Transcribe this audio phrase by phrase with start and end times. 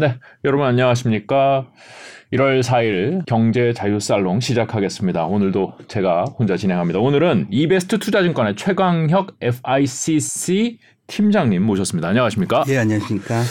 [0.00, 1.66] 네, 여러분 안녕하십니까?
[2.32, 5.24] 1월 4일 경제 자유 살롱 시작하겠습니다.
[5.26, 7.00] 오늘도 제가 혼자 진행합니다.
[7.00, 10.78] 오늘은 이베스트 투자증권의 최광혁 FICC
[11.08, 12.10] 팀장님 모셨습니다.
[12.10, 12.62] 안녕하십니까?
[12.68, 13.42] 예, 안녕하십니까?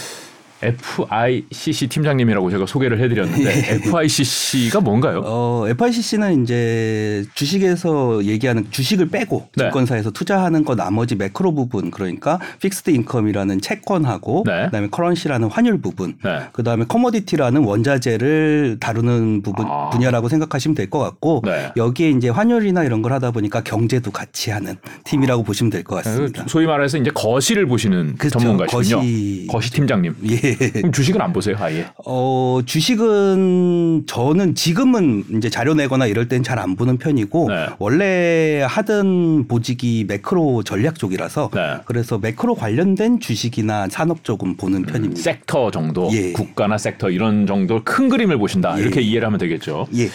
[0.60, 3.74] FICC 팀장님이라고 제가 소개를 해드렸는데 예.
[3.86, 5.22] FICC가 뭔가요?
[5.24, 9.64] 어, FICC는 이제 주식에서 얘기하는 주식을 빼고 네.
[9.64, 14.64] 증권사에서 투자하는 거 나머지 매크로 부분 그러니까 fixed income이라는 채권하고 네.
[14.66, 16.40] 그다음에 currency라는 환율 부분 네.
[16.52, 19.90] 그다음에 commodity라는 원자재를 다루는 부분 아.
[19.90, 21.70] 분야라고 생각하시면 될 것 같고 네.
[21.76, 26.44] 여기에 이제 환율이나 이런 걸 하다 보니까 경제도 같이 하는 팀이라고 보시면 될 것 같습니다.
[26.48, 28.38] 소위 말해서 이제 거시를 보시는 그렇죠.
[28.38, 28.96] 전문가시군요.
[29.02, 30.14] 거시- 거시 팀장님.
[30.30, 30.47] 예.
[30.56, 31.86] 그럼 주식은 안 보세요, 아예?
[32.04, 37.66] 어, 주식은 저는 지금은 이제 자료 내거나 이럴 땐 잘 안 보는 편이고 네.
[37.78, 41.76] 원래 하던 보직이 매크로 전략 쪽이라서 네.
[41.84, 45.20] 그래서 매크로 관련된 주식이나 산업 쪽은 보는 편입니다.
[45.22, 46.32] 섹터 정도, 예.
[46.32, 48.76] 국가나 sek터 이런 정도 큰 그림을 보신다.
[48.78, 48.82] 예.
[48.82, 49.86] 이렇게 이해를 하면 되겠죠.
[49.96, 50.08] 예.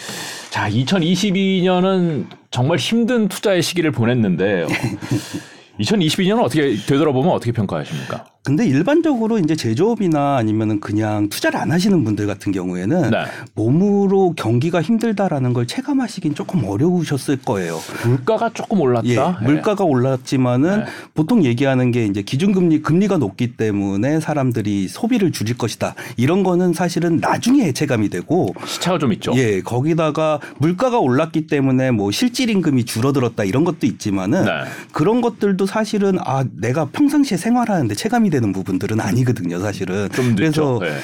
[0.50, 4.66] 자, 2022년은 정말 힘든 투자의 시기를 보냈는데
[5.80, 8.26] 2022년은 어떻게 되돌아보면 어떻게 평가하십니까?
[8.44, 13.24] 근데 일반적으로 이제 제조업이나 아니면은 그냥 투자를 안 하시는 분들 같은 경우에는 네.
[13.54, 17.80] 몸으로 경기가 힘들다라는 걸 체감하시긴 조금 어려우셨을 거예요.
[18.04, 19.06] 물가가 조금 올랐다.
[19.06, 19.44] 예, 예.
[19.46, 20.84] 물가가 올랐지만은 네.
[21.14, 25.94] 보통 얘기하는 게 이제 기준금리 금리가 높기 때문에 사람들이 소비를 줄일 것이다.
[26.18, 29.32] 이런 거는 사실은 나중에 체감이 되고 시차가 좀 있죠.
[29.36, 34.50] 예, 거기다가 물가가 올랐기 때문에 뭐 실질 임금이 줄어들었다 이런 것도 있지만은 네.
[34.92, 40.08] 그런 것들도 사실은 아 내가 평상시에 생활하는데 체감이 되는 부분들은 아니거든요, 사실은.
[40.10, 40.34] 좀.
[40.34, 40.98] 그래서 예.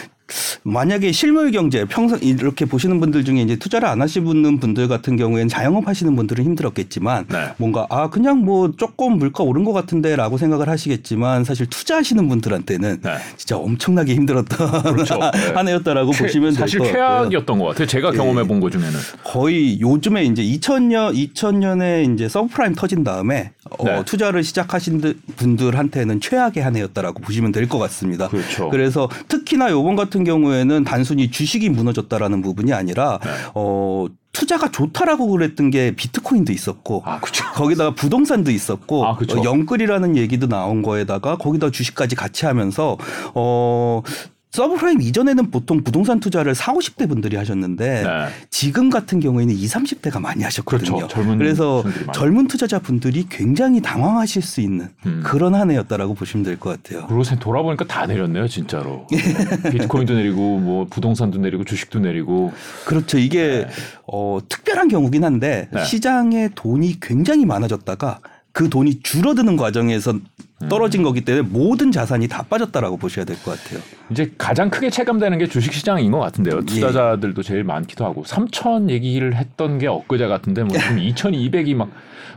[0.63, 5.49] 만약에 실물 경제 평생 이렇게 보시는 분들 중에 이제 투자를 안 하시는 분들 같은 경우에는
[5.49, 7.49] 자영업 하시는 분들은 힘들었겠지만 네.
[7.57, 13.15] 뭔가 아 그냥 뭐 조금 물가 오른 것 같은데라고 생각을 하시겠지만 사실 투자하시는 분들한테는 네.
[13.37, 15.19] 진짜 엄청나게 힘들었던 그렇죠.
[15.33, 15.53] 네.
[15.55, 16.87] 한 해였다라고 최- 보시면 될 사실 것.
[16.93, 17.87] 최악이었던 것 같아요.
[17.87, 18.17] 제가 예.
[18.17, 18.91] 경험해 본 것 중에는.
[19.25, 24.03] 거의 요즘에 이제 2000년 2000년에 이제 서브프라임 터진 다음에 어, 네.
[24.05, 28.27] 투자를 시작하신 드- 분들한테는 최악의 한 해였다라고 보시면 될 것 같습니다.
[28.29, 28.69] 그렇죠.
[28.71, 33.31] 그래서 특히나 요번 같은 경우에는 단순히 주식이 무너졌다라는 부분이 아니라 네.
[33.55, 37.21] 어 투자가 좋다라고 그랬던 게 비트코인도 있었고 아.
[37.55, 39.41] 거기다가 부동산도 있었고 아, 그쵸.
[39.41, 42.97] 어, 영끌이라는 얘기도 나온 거에다가 거기다 주식까지 같이 하면서
[43.35, 44.03] 어
[44.51, 48.29] 서브프라임 이전에는 보통 부동산 투자를 4, 50대 분들이 하셨는데 네.
[48.51, 50.97] 지금 같은 경우에는 20, 30대가 많이 하셨거든요.
[50.97, 51.09] 그렇죠.
[51.15, 51.85] 젊은 그래서.
[52.13, 55.21] 젊은 투자자 분들이 굉장히 당황하실 수 있는 음.
[55.25, 57.07] 그런 한 해였다라고 보시면 될 것 같아요.
[57.07, 59.07] 그러고 생- 돌아보니까 다 내렸네요, 진짜로.
[59.71, 62.53] 비트코인도 내리고 뭐 부동산도 내리고 주식도 내리고.
[62.87, 63.19] 그렇죠.
[63.19, 63.69] 이게
[64.07, 65.85] 어, 특별한 경우긴 한데 네.
[65.85, 68.19] 시장에 돈이 굉장히 많아졌다가
[68.53, 70.25] 그 돈이 줄어드는 과정에서 음.
[70.69, 73.81] 떨어진 거기 때문에 모든 자산이 다 빠졌다라고 보셔야 될 것 같아요.
[74.11, 76.23] 이제 가장 크게 체감되는 게 주식 시장인 것 예.
[76.23, 76.61] 같은데요.
[76.67, 81.91] 투자자들도 제일 많기도 하고 3천 얘기를 했던 게 엊그제 같은데 뭐 지금 2,200이 막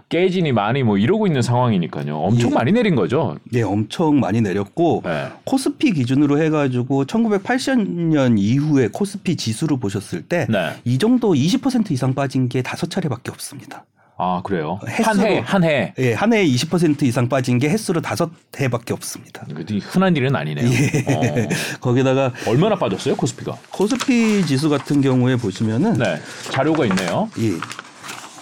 [0.10, 2.16] 깨지니 많이 뭐 이러고 있는 상황이니까요.
[2.18, 2.56] 엄청 예.
[2.56, 3.38] 많이 내린 거죠.
[3.52, 5.28] 네, 엄청 많이 내렸고 네.
[5.44, 10.98] 코스피 기준으로 해가지고 1980년 이후에 코스피 지수를 보셨을 때이 네.
[10.98, 13.86] 정도 20% 이상 빠진 게 다섯 차례밖에 없습니다.
[14.26, 14.80] 아 그래요.
[15.04, 15.94] 한 해 한 해.
[16.00, 18.30] 예, 한 해에 20% 이상 빠진 게 횟수로 다섯
[18.60, 19.46] 해밖에 없습니다.
[19.54, 20.66] 그래도 흔한 일은 아니네요.
[20.68, 21.22] 어.
[21.82, 23.58] 거기다가 얼마나 빠졌어요 코스피가?
[23.70, 26.20] 코스피 지수 같은 경우에 보시면은 네.
[26.52, 27.30] 자료가 있네요.
[27.40, 27.52] 예,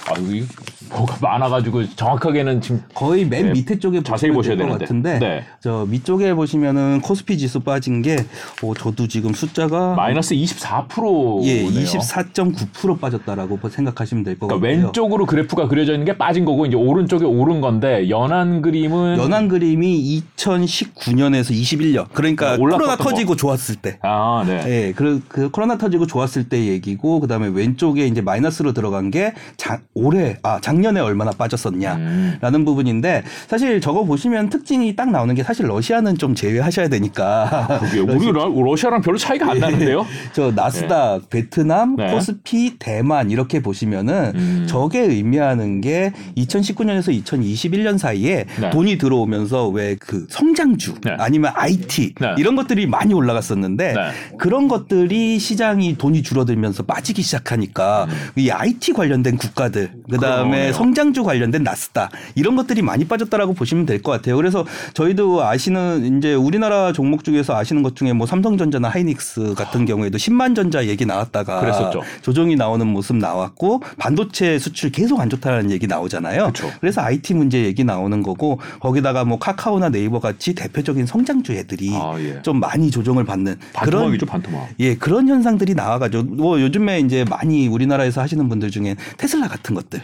[0.08, 0.46] 아 여기
[0.94, 5.12] 뭐가 많아가지고 정확하게는 지금 거의 맨 네, 밑에 쪽에 자세히 보셔야 될것 되는데.
[5.14, 5.46] 같은데 네.
[5.62, 8.18] 저 밑쪽에 보시면은 코스피 지수 빠진 게
[8.64, 11.44] 어, 저도 지금 숫자가 마이너스 24%네요.
[11.46, 14.86] 예, 24.9% 빠졌다라고 생각하시면 될것 그러니까 같아요.
[14.86, 20.22] 왼쪽으로 그래프가 그려져 있는 게 빠진 거고 이제 오른쪽에 오른 건데 연한 그림은 연한 그림이
[20.38, 23.04] 2019년에서 21년 그러니까 아, 코로나 거.
[23.04, 23.98] 터지고 좋았을 때.
[24.02, 24.64] 아, 네.
[24.68, 29.80] 예, 그, 그 코로나 터지고 좋았을 때 얘기고 그다음에 왼쪽에 이제 마이너스로 들어간 게 자,
[29.94, 32.66] 올해 아 작년 에 얼마나 빠졌었냐라는 음.
[32.66, 38.50] 부분인데 사실 저거 보시면 특징이 딱 나오는 게 사실 러시아는 좀 제외하셔야 되니까 우리 러,
[38.50, 40.06] 러시아랑 별로 차이가 안 나는데요.
[40.34, 42.12] 저 나스닥, 베트남, 네.
[42.12, 44.66] 코스피, 대만 이렇게 보시면은 음.
[44.68, 48.70] 저게 의미하는 게 2019년에서 2021년 사이에 네.
[48.72, 51.16] 돈이 들어오면서 왜 그 성장주 네.
[51.20, 52.36] 아니면 IT 네.
[52.38, 54.38] 이런 것들이 많이 올라갔었는데 네.
[54.38, 62.10] 그런 것들이 시장이 돈이 줄어들면서 빠지기 시작하니까 이 IT 관련된 국가들 그다음에 성장주 관련된 나스다
[62.36, 64.36] 이런 것들이 많이 빠졌다라고 보시면 될 것 같아요.
[64.36, 64.66] 그래서
[64.96, 70.56] 저희도 아시는 이제 우리나라 종목 중에서 아시는 것 중에 뭐 삼성전자나 하이닉스 같은 경우에도 10만
[70.56, 72.02] 전자 얘기 나왔다가 그랬었죠.
[72.24, 76.48] 조정이 나오는 모습 나왔고 반도체 수출 계속 안 좋다는 얘기 나오잖아요.
[76.48, 76.72] 그쵸.
[76.80, 82.16] 그래서 IT 문제 얘기 나오는 거고 거기다가 뭐 카카오나 네이버 같이 대표적인 성장주 애들이 아,
[82.20, 82.42] 예.
[82.42, 84.70] 좀 많이 조정을 받는 그런 반토막이죠, 반토막.
[84.80, 90.02] 예 그런 현상들이 나와가지고 뭐 요즘에 이제 많이 우리나라에서 하시는 분들 중에 테슬라 같은 것들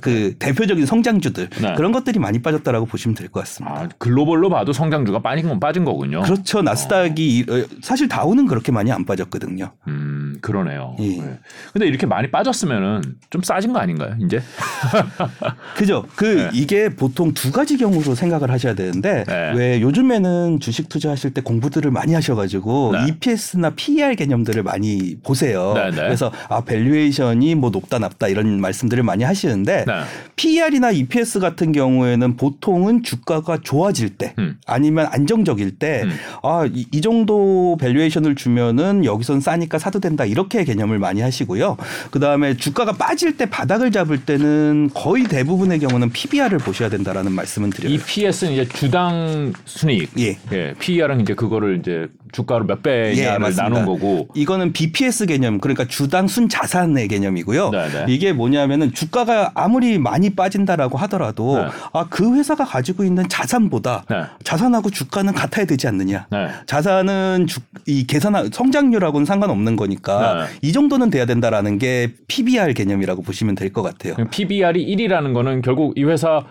[0.00, 1.74] 그 대표적인 성장주들 네.
[1.76, 3.80] 그런 것들이 많이 빠졌다라고 보시면 될 것 같습니다.
[3.82, 6.22] 아, 글로벌로 봐도 성장주가 빠진 건 빠진 거군요.
[6.22, 9.72] 그렇죠 나스닥이 이- 어, 사실 다우는 그렇게 많이 안 빠졌거든요.
[9.88, 10.94] 음, 그러네요.
[11.00, 11.08] 예.
[11.08, 11.38] 네.
[11.72, 14.40] 근데 이렇게 많이 빠졌으면은 좀 싸진 거 아닌가요, 이제?
[15.76, 16.04] 그죠.
[16.16, 16.50] 그 네.
[16.52, 19.52] 이게 보통 두 가지 경우로 생각을 하셔야 되는데 네.
[19.54, 23.06] 왜 요즘에는 주식 투자하실 때 공부들을 많이 하셔가지고 네.
[23.08, 25.72] EPS나 PER 개념들을 많이 보세요.
[25.74, 25.96] 네, 네.
[25.96, 30.02] 그래서 아 valuation이 뭐 높다 낮다 이런 말씀들을 많이 하시는 데 네.
[30.36, 34.58] PER이나 EPS 같은 경우에는 보통은 주가가 좋아질 때 음.
[34.66, 36.10] 아니면 안정적일 때 음.
[36.42, 41.76] 아, 이, 이 정도 valuation을 주면은 여기선 싸니까 사도 된다 이렇게 개념을 많이 하시고요.
[42.10, 47.70] 그 다음에 주가가 빠질 때 바닥을 잡을 때는 거의 대부분의 경우는 PBR을 보셔야 된다라는 말씀은
[47.70, 47.94] 드려요.
[47.94, 50.10] EPS는 이제 주당 순이익.
[50.18, 50.38] 예.
[50.52, 50.74] 예.
[50.78, 53.56] PER은 이제 그거를 이제 주가로 몇 배냐를 예.
[53.56, 54.28] 나눈 거고.
[54.34, 57.70] 이거는 BPS 개념 그러니까 주당 순 자산의 개념이고요.
[57.70, 58.04] 네, 네.
[58.08, 61.68] 이게 뭐냐면은 주가가 아무리 많이 빠진다라고 하더라도 네.
[61.92, 64.22] 아그 회사가 가지고 있는 자산보다 네.
[64.44, 66.26] 자산하고 주가는 같아야 되지 않느냐.
[66.30, 66.48] 네.
[66.66, 70.44] 자산은 주, 이 계산 성장률하고는 상관없는 거니까 네.
[70.62, 74.14] 이 정도는 돼야 된다라는 게 PBR 개념이라고 보시면 될 것 같아요.
[74.30, 76.42] PBR이 1이라는 거는 결국 이 회사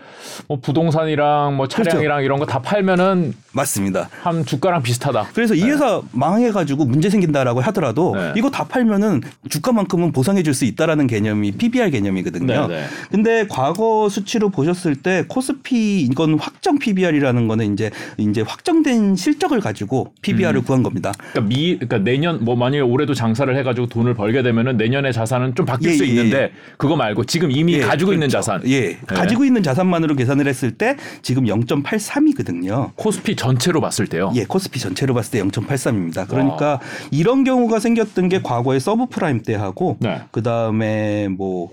[0.48, 1.90] 뭐 부동산이랑 뭐 그렇죠.
[1.90, 4.08] 차량이랑 이런 거 다 팔면은 맞습니다.
[4.22, 5.28] 한 주가랑 비슷하다.
[5.34, 8.34] 그래서 이 회사 망해가지고 문제 생긴다라고 하더라도 네.
[8.36, 12.66] 이거 다 팔면은 주가만큼은 보상해줄 수 있다라는 개념이 PBR 개념이거든요.
[12.66, 12.84] 네, 네.
[13.10, 20.12] 근데 과거 수치로 보셨을 때 코스피 이건 확정 PBR이라는 거는 이제 이제 확정된 실적을 가지고
[20.20, 20.62] PBR을 음.
[20.62, 21.12] 구한 겁니다.
[21.32, 25.54] 그러니까 미 그러니까 내년 뭐 만약에 올해도 장사를 해 가지고 돈을 벌게 되면은 내년에 자산은
[25.54, 28.44] 좀 바뀔 예, 수 예, 있는데 그거 말고 지금 이미 예, 가지고 있는 그렇죠.
[28.44, 28.68] 자산.
[28.68, 32.90] 예, 가지고 있는 자산만으로 계산을 했을 때 지금 0.83이거든요.
[32.96, 34.32] 코스피 전 체로 봤을 때요.
[34.34, 36.28] 예, 코스피 전체로 봤을 때 0.83입니다.
[36.28, 40.22] 그러니까 이런 경우가 생겼던 게 과거에 서브프라임 때 하고 네.
[40.30, 41.70] 그 다음에 뭐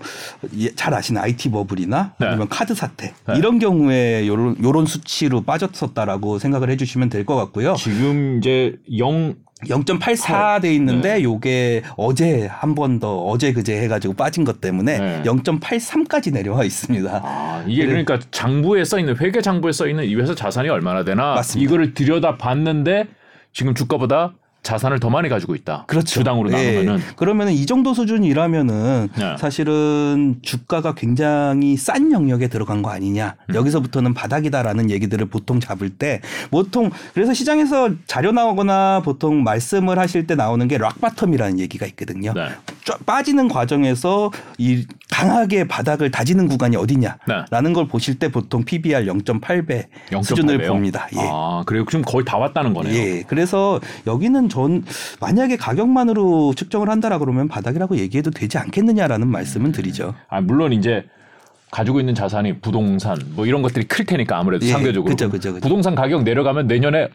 [0.76, 2.26] 잘 아시는 IT 버블이나 네.
[2.26, 3.38] 아니면 카드 사태 네.
[3.38, 7.74] 이런 경우에 요런 요런 수치로 빠졌었다라고 생각을 해 주시면 될 것 같고요.
[7.76, 9.34] 지금 이제 0
[9.68, 10.74] 0.84돼 네.
[10.74, 15.22] 있는데 요게 어제 한 번 더 어제 그제 해가지고 빠진 것 때문에 네.
[15.24, 17.20] 0.83까지 내려와 있습니다.
[17.24, 18.02] 아, 이게 그래.
[18.04, 21.64] 그러니까 장부에 써 있는 회계 장부에 써 있는 이 회사 자산이 얼마나 되나 맞습니다.
[21.66, 23.06] 이거를 들여다 봤는데
[23.52, 24.34] 지금 주가보다
[24.64, 25.84] 자산을 더 많이 가지고 있다.
[25.86, 26.06] 그렇죠.
[26.06, 26.72] 주당으로 예.
[26.72, 29.36] 나누면은 그러면은 이 정도 수준이라면은 네.
[29.38, 33.36] 사실은 주가가 굉장히 싼 영역에 들어간 거 아니냐.
[33.50, 33.54] 음.
[33.54, 36.20] 여기서부터는 바닥이다라는 얘기들을 보통 잡을 때
[36.50, 42.32] 보통 그래서 시장에서 자료 나오거나 보통 말씀을 하실 때 나오는 게 rock bottom이라는 얘기가 있거든요.
[42.34, 42.48] 네.
[42.84, 47.72] 쫙 빠지는 과정에서 이 강하게 바닥을 다지는 구간이 어디냐라는 네.
[47.72, 50.72] 걸 보실 때 보통 PBR 0.8배 0.8 수준을 배요?
[50.72, 51.08] 봅니다.
[51.14, 51.18] 예.
[51.20, 51.84] 아, 그래요.
[51.88, 52.94] 지금 거의 다 왔다는 거네요.
[52.94, 53.22] 예.
[53.26, 54.84] 그래서 여기는 전
[55.20, 60.14] 만약에 가격만으로 측정을 한다라 그러면 바닥이라고 얘기해도 되지 않겠느냐라는 말씀은 드리죠.
[60.28, 61.04] 아, 물론 이제
[61.74, 65.60] 가지고 있는 자산이 부동산 뭐 이런 것들이 클 테니까 아무래도 예, 상대적으로 그죠, 그죠, 그죠.
[65.60, 67.08] 부동산 가격 내려가면 내년에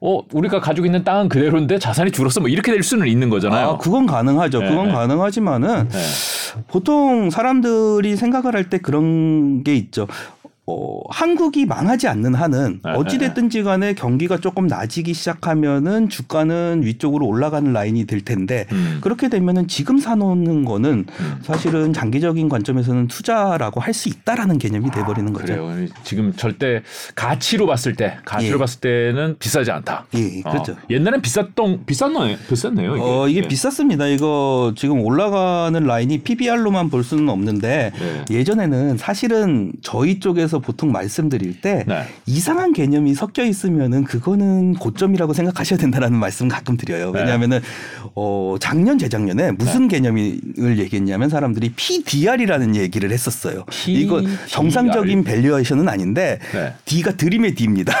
[0.00, 3.68] 어 우리가 가지고 있는 땅은 그대로인데 자산이 줄었어 뭐 이렇게 될 수는 있는 거잖아요.
[3.68, 4.60] 아, 그건 가능하죠.
[4.60, 4.92] 네, 그건 네.
[4.92, 5.98] 가능하지만은 네.
[6.68, 10.08] 보통 사람들이 생각을 할 때 그런 게 있죠.
[10.68, 17.72] 어, 한국이 망하지 않는 한은 네, 어찌됐든지 간에 경기가 조금 나아지기 시작하면은 주가는 위쪽으로 올라가는
[17.72, 18.98] 라인이 될 텐데 음.
[19.00, 21.38] 그렇게 되면은 지금 사놓는 거는 음.
[21.42, 25.54] 사실은 장기적인 관점에서는 투자라고 할 수 있다라는 개념이 돼버리는 거죠.
[25.54, 25.88] 아, 그래요.
[26.04, 26.82] 지금 절대
[27.14, 28.58] 가치로 봤을 때 가치로 예.
[28.58, 30.04] 봤을 때는 비싸지 않다.
[30.14, 30.72] 예, 그렇죠.
[30.72, 32.96] 어, 옛날엔 비쌌던 비쌌네 비쌌네요.
[32.96, 33.02] 이게.
[33.02, 33.48] 어, 이게 예.
[33.48, 34.06] 비쌌습니다.
[34.08, 38.24] 이거 지금 올라가는 라인이 PBR로만 볼 수는 없는데 네.
[38.30, 42.04] 예전에는 사실은 저희 쪽에서 보통 말씀드릴 때 네.
[42.26, 47.12] 이상한 개념이 섞여 있으면은 그거는 고점이라고 생각하셔야 된다라는 말씀 가끔 드려요.
[47.12, 47.20] 네.
[47.20, 47.60] 왜냐하면은
[48.14, 53.64] 어, 작년 재작년에 무슨 개념을 얘기했냐면 사람들이 PDR이라는 얘기를 했었어요.
[53.86, 54.36] 이거 PDR.
[54.48, 56.72] 정상적인 밸류에이션은 아닌데 네.
[56.84, 57.94] D가 드림의 D입니다.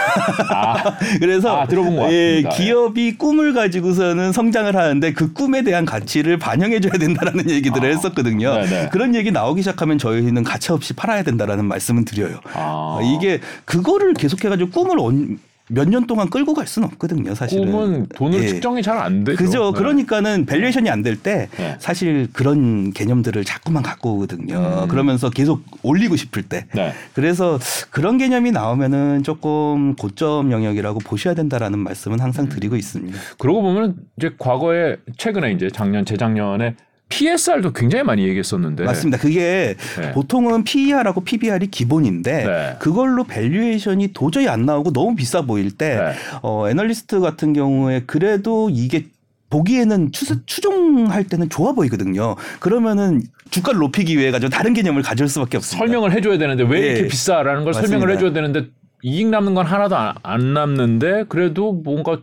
[0.50, 2.50] 아, 그래서 아, 들어본 것 예, 같습니다.
[2.50, 8.54] 기업이 꿈을 가지고서는 성장을 하는데 그 꿈에 대한 가치를 반영해 줘야 된다라는 얘기들을 아, 했었거든요.
[8.54, 8.88] 네네.
[8.90, 12.40] 그런 얘기 나오기 시작하면 저희는 가차 없이 팔아야 된다라는 말씀은 드려요.
[12.54, 12.98] 아.
[13.02, 15.38] 이게 그거를 계속해 가지고 꿈을 언-
[15.68, 17.72] 몇년 동안 끌고 갈 수는 없거든요, 사실은.
[17.72, 18.46] 꿈은 돈으로 예.
[18.46, 19.36] 측정이 잘 안 되죠.
[19.36, 19.72] 그죠.
[19.72, 19.78] 네.
[19.80, 21.76] 그러니까는 valuation이 안 될때 네.
[21.80, 24.82] 사실 그런 개념들을 자꾸만 갖고 오거든요.
[24.84, 24.88] 음.
[24.88, 26.66] 그러면서 계속 올리고 싶을 때.
[26.72, 26.92] 네.
[27.14, 27.58] 그래서
[27.90, 32.22] 그런 개념이 나오면은 조금 고점 영역이라고 보셔야 된다라는 말씀은 음.
[32.22, 33.18] 항상 드리고 있습니다.
[33.38, 36.76] 그러고 보면 이제 과거에 최근에 이제 작년 재작년에
[37.08, 39.18] PSR도 굉장히 많이 얘기했었는데 맞습니다.
[39.18, 40.12] 그게 네.
[40.12, 42.76] 보통은 PER하고 PBR이 기본인데 네.
[42.80, 46.12] 그걸로 valuation이 도저히 안 나오고 너무 비싸 보일 때 네.
[46.42, 49.06] 어, 애널리스트 같은 경우에 그래도 이게
[49.50, 52.34] 보기에는 추, 추종할 때는 좋아 보이거든요.
[52.58, 55.86] 그러면은 주가를 높이기 위해 가지고 다른 개념을 가져올 수밖에 없습니다.
[55.86, 56.86] 설명을 해줘야 되는데 왜 예.
[56.86, 57.88] 이렇게 비싸라는 걸 맞습니다.
[57.88, 58.66] 설명을 해줘야 되는데
[59.02, 62.18] 이익 남는 건 하나도 안, 안 남는데 그래도 뭔가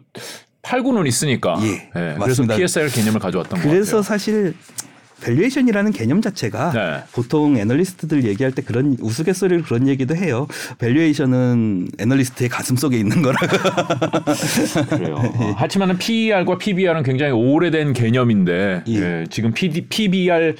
[0.63, 2.55] 팔고는 있으니까 예, 그래서 맞습니다.
[2.55, 4.01] PSR 개념을 가져왔던 것 그래서.
[4.01, 4.55] 사실
[5.21, 7.03] valuation이라는 개념 자체가 네.
[7.13, 10.48] 보통 애널리스트들 얘기할 때 그런 우스갯소리로 그런 얘기도 해요.
[10.79, 13.48] valuation은 애널리스트의 가슴 속에 있는 거라고.
[14.89, 15.15] 그래요.
[15.15, 18.93] 어, 하지만은 PER과 PBR은 굉장히 오래된 개념인데 예.
[18.93, 20.55] 예, 지금 PD, PBR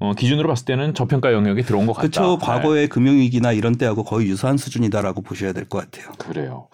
[0.00, 2.08] 어, 기준으로 봤을 때는 저평가 영역에 들어온 것 같다.
[2.08, 2.38] 그렇죠.
[2.40, 2.44] 네.
[2.46, 6.12] 과거의 금융위기나 이런 때하고 거의 유사한 수준이다라고 보셔야 될 것 같아요.
[6.18, 6.68] 그래요.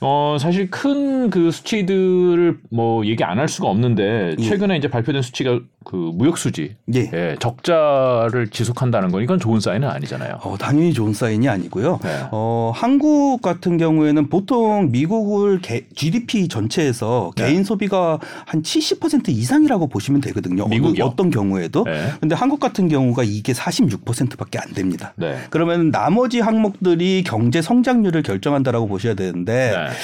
[0.00, 4.42] 어, 사실 큰 그 수치들을 뭐 얘기 안 할 수가 없는데 예.
[4.42, 7.10] 최근에 이제 발표된 수치가 그 무역 수지 예.
[7.12, 10.38] 예, 적자를 지속한다는 건 이건 좋은 사인은 아니잖아요.
[10.42, 12.00] 어, 당연히 좋은 사인이 아니고요.
[12.02, 12.10] 네.
[12.32, 17.46] 어, 한국 같은 경우에는 보통 미국을 개- GDP 전체에서 네.
[17.48, 20.64] 개인 소비가 한 70% 이상이라고 보시면 되거든요.
[20.64, 21.84] 어느- 어떤 경우에도.
[21.84, 22.08] 네.
[22.20, 25.12] 근데 한국 같은 경우가 이게 46%밖에 안 됩니다.
[25.16, 25.36] 네.
[25.50, 29.94] 그러면 나머지 항목들이 경제 성장률을 결정한다라고 보셔야 되는데 네.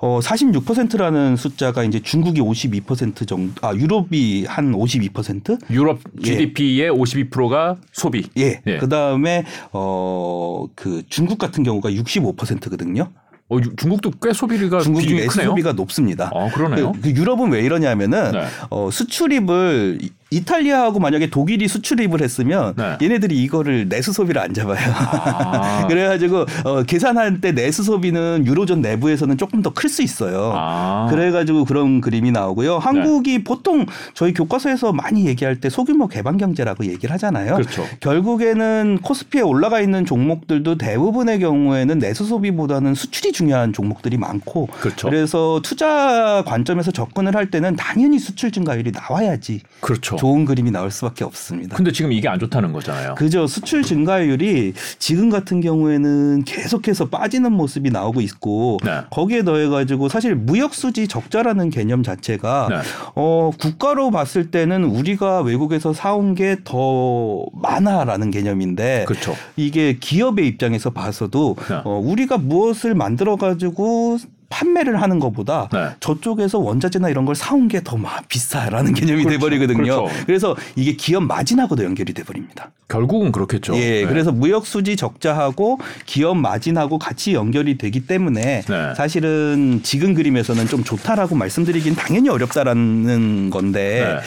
[0.00, 5.58] 어 46%라는 숫자가 이제 중국이 52% 정도 아 유럽이 한 52%?
[5.70, 6.24] 유럽 예.
[6.24, 8.24] GDP의 52%가 소비.
[8.38, 8.60] 예.
[8.66, 8.78] 예.
[8.78, 13.08] 그다음에 어 그 중국 같은 경우가 65%거든요.
[13.48, 15.28] 어, 유- 중국도 꽤 소비가 중국이.
[15.28, 16.30] 소비가 높습니다.
[16.32, 16.92] 어, 그러네요.
[16.92, 18.44] 그, 그 유럽은 왜 이러냐면은 네.
[18.70, 19.98] 어, 수출입을
[20.32, 22.96] 이- 이탈리아하고 만약에 독일이 수출입을 했으면 네.
[23.00, 24.78] 얘네들이 이거를 내수 소비를 안 잡아요.
[24.94, 25.86] 아.
[25.88, 30.52] 그래가지고 어, 계산할 때 내수 소비는 유로존 내부에서는 조금 더 클 수 있어요.
[30.54, 31.06] 아.
[31.10, 32.78] 그래가지고 그런 그림이 나오고요.
[32.78, 37.54] 한국이 보통 저희 교과서에서 많이 얘기할 때 소규모 개방 경제라고 얘기를 하잖아요.
[37.54, 37.84] 그렇죠.
[38.00, 45.08] 결국에는 코스피에 올라가 있는 종목들도 대부분의 경우에는 내수 소비보다는 수출이 중요한 종목들이 많고 그렇죠.
[45.10, 50.16] 래서 투자 관점에서 접근을 할 때는 당연히 수출 증가율이 나와야지 그렇죠.
[50.22, 51.76] 좋은 그림이 나올 수밖에 없습니다.
[51.76, 53.16] 근데 지금 이게 안 좋다는 거잖아요.
[53.16, 53.48] 그죠.
[53.48, 59.00] 수출 증가율이 지금 같은 경우에는 계속해서 빠지는 모습이 나오고 있고 네.
[59.10, 62.76] 거기에 더해 가지고 사실 무역 수지 적자라는 개념 자체가 네.
[63.16, 69.34] 어 국가로 봤을 때는 우리가 외국에서 사온 게 더 많아라는 개념인데 그렇죠.
[69.56, 71.80] 이게 기업의 입장에서 봐서도 네.
[71.84, 74.18] 어, 우리가 무엇을 만들어 가지고
[74.52, 75.88] 판매를 하는 것보다 네.
[76.00, 77.96] 저쪽에서 원자재나 이런 걸 사온 게 더
[78.28, 79.38] 비싸라는 개념이 그렇죠.
[79.38, 79.82] 돼버리거든요.
[79.82, 80.08] 그렇죠.
[80.26, 82.70] 그래서 이게 기업 마진하고도 연결이 돼버립니다.
[82.88, 83.74] 결국은 그렇겠죠.
[83.76, 84.06] 예, 네.
[84.06, 88.94] 그래서 무역 수지 적자하고 기업 마진하고 같이 연결이 되기 때문에 네.
[88.94, 94.20] 사실은 지금 그림에서는 좀 좋다라고 말씀드리긴 당연히 어렵다라는 건데 네.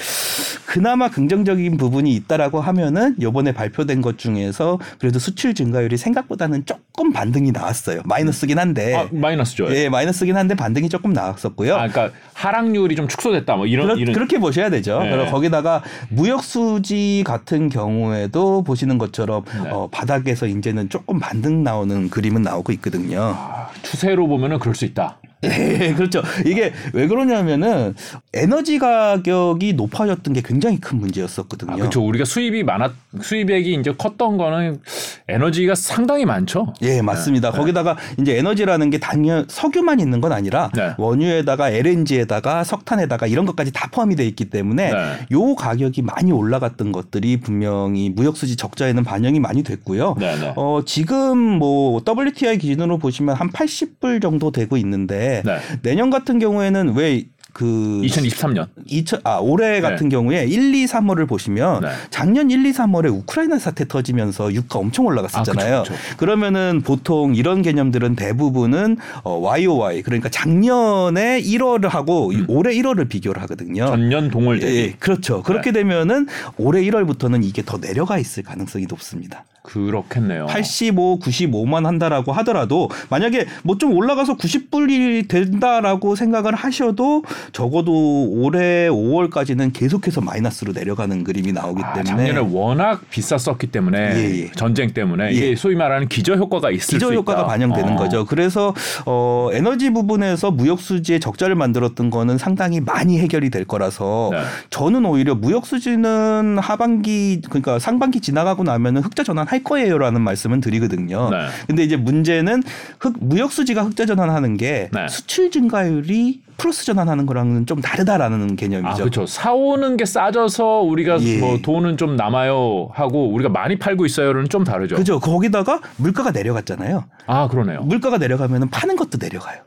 [0.66, 7.52] 그나마 긍정적인 부분이 있다라고 하면은 요번에 발표된 것 중에서 그래도 수출 증가율이 생각보다는 조금 반등이
[7.52, 8.02] 나왔어요.
[8.06, 8.96] 마이너스긴 한데.
[8.96, 9.68] 아, 마이너스죠.
[9.76, 11.76] 예, 마이너스 긴 한데 반등이 조금 나왔었고요.
[11.76, 13.58] 아, 그러니까 하락률이 좀 축소됐다.
[13.58, 15.00] 뭐 이런 그렇, 이런 그렇게 보셔야 되죠.
[15.00, 15.10] 네.
[15.10, 19.70] 그리고 거기다가 무역 수지 같은 경우에도 보시는 것처럼 네.
[19.72, 23.36] 어, 바닥에서 이제는 조금 반등 나오는 그림은 나오고 있거든요.
[23.36, 25.18] 아, 추세로 보면은 그럴 수 있다.
[25.44, 26.22] 예, 그렇죠.
[26.46, 27.94] 이게 왜 그러냐면은
[28.34, 31.74] 에너지 가격이 높아졌던 게 굉장히 큰 문제였었거든요.
[31.74, 32.06] 아, 그렇죠.
[32.06, 34.80] 우리가 수입이 많았 수입액이 이제 컸던 거는
[35.28, 36.74] 에너지가 상당히 많죠.
[36.82, 37.52] 예, 맞습니다.
[37.52, 37.58] 네.
[37.58, 40.94] 거기다가 이제 에너지라는 게 당연 석유만 있는 건 아니라 네.
[40.98, 45.28] 원유에다가 LNG에다가 석탄에다가 이런 것까지 다 포함이 돼 있기 때문에 네.
[45.32, 50.16] 요 가격이 많이 올라갔던 것들이 분명히 무역 수지 적자에는 반영이 많이 됐고요.
[50.20, 50.54] 네, 네.
[50.56, 55.60] 어, 지금 뭐 WTI 기준으로 보시면 한 80불 정도 되고 있는데 네.
[55.82, 58.68] 내년 같은 경우에는 왜그 2023년.
[58.86, 61.90] 2000, 아, 올해 같은 경우에 1, 2, 3월을 보시면 네.
[62.10, 65.78] 작년 1, 2, 3월에 우크라이나 사태 터지면서 유가 엄청 올라갔었잖아요.
[65.78, 66.18] 아, 그쵸, 그쵸.
[66.18, 73.42] 그러면은 보통 이런 개념들은 대부분은 어, YOY 그러니까 작년에 1월을 하고 이 올해 1월을 비교를
[73.44, 73.84] 하거든요.
[73.86, 73.88] 음.
[73.88, 74.76] 전년 동월 대비.
[74.76, 75.42] 예, 그렇죠.
[75.44, 76.28] 그렇게 되면은
[76.58, 79.46] 올해 1월부터는 이게 더 내려가 있을 가능성이 높습니다.
[79.66, 80.46] 그렇겠네요.
[80.48, 89.74] 85, 95만 한다라고 하더라도 만약에 뭐 좀 올라가서 90불이 된다라고 생각을 하셔도 적어도 올해 5월까지는
[89.74, 94.52] 계속해서 마이너스로 내려가는 그림이 나오기 아, 때문에 작년에 워낙 비쌌었기 때문에 예, 예.
[94.52, 95.56] 전쟁 때문에 이게 예.
[95.56, 97.14] 소위 말하는 기저 효과가 있을 기저.
[97.14, 97.96] 효과가 반영되는 어.
[97.98, 98.26] 거죠.
[98.26, 98.74] 그래서
[99.06, 104.40] 어 에너지 부분에서 무역 수지의 적자를 만들었던 거는 상당히 많이 해결이 될 거라서 네.
[104.70, 111.30] 저는 오히려 무역 수지는 하반기 그러니까 상반기 지나가고 나면은 흑자 전환 할 거예요라는 말씀은 드리거든요.
[111.30, 111.48] 네.
[111.68, 112.62] 근데 이제 문제는
[113.00, 115.08] 흑 무역 수지가 흑자 전환하는 게 네.
[115.08, 118.90] 수출 증가율이 플러스 전환하는 거랑은 좀 다르다라는 개념이죠.
[118.90, 119.26] 아, 그렇죠.
[119.26, 121.38] 사오는 게 싸져서 우리가 예.
[121.40, 124.96] 뭐 돈은 좀 남아요 하고 우리가 많이 팔고 있어요는 좀 다르죠.
[124.96, 125.20] 그죠.
[125.20, 127.06] 거기다가 물가가 내려갔잖아요.
[127.28, 127.82] 아, 그러네요.
[127.82, 129.62] 물가가 내려가면은 파는 것도 내려가요.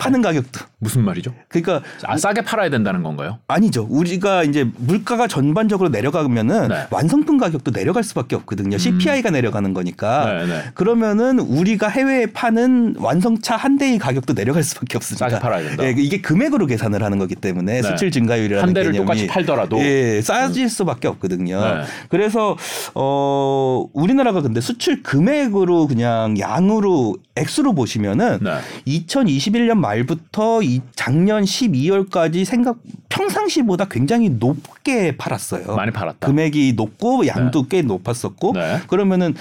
[0.00, 0.60] 파는 가격도.
[0.78, 1.34] 무슨 말이죠?
[1.48, 3.38] 그러니까 아, 싸게 팔아야 된다는 건가요?
[3.48, 3.86] 아니죠.
[3.90, 6.86] 우리가 이제 물가가 전반적으로 내려가면은 네.
[6.90, 8.78] 완성품 가격도 내려갈 수밖에 없거든요.
[8.78, 10.32] CPI가 내려가는 거니까.
[10.32, 10.62] 네, 네.
[10.72, 15.28] 그러면은 우리가 해외에 파는 완성차 한 대의 가격도 내려갈 수밖에 없습니다.
[15.28, 15.84] 싸게 팔아야 된다.
[15.84, 17.82] 예, 이게 금액으로 계산을 하는 거기 때문에 네.
[17.82, 19.82] 수출 증가율이라는 한 대를 개념이 똑같이 팔더라도 음.
[19.82, 21.60] 예, 싸질 수밖에 없거든요.
[21.60, 21.82] 네.
[22.08, 22.56] 그래서
[22.94, 28.58] 어 우리나라가 근데 수출 금액으로 그냥 양으로 액수로 보시면은 네.
[28.86, 32.76] 2021년 말 부터 이 작년 12월까지 생각
[33.08, 35.74] 평상시보다 굉장히 높게 팔았어요.
[35.74, 36.26] 많이 팔았다.
[36.26, 38.80] 금액이 높고 양도 꽤 높았었고 네.
[38.86, 39.34] 그러면은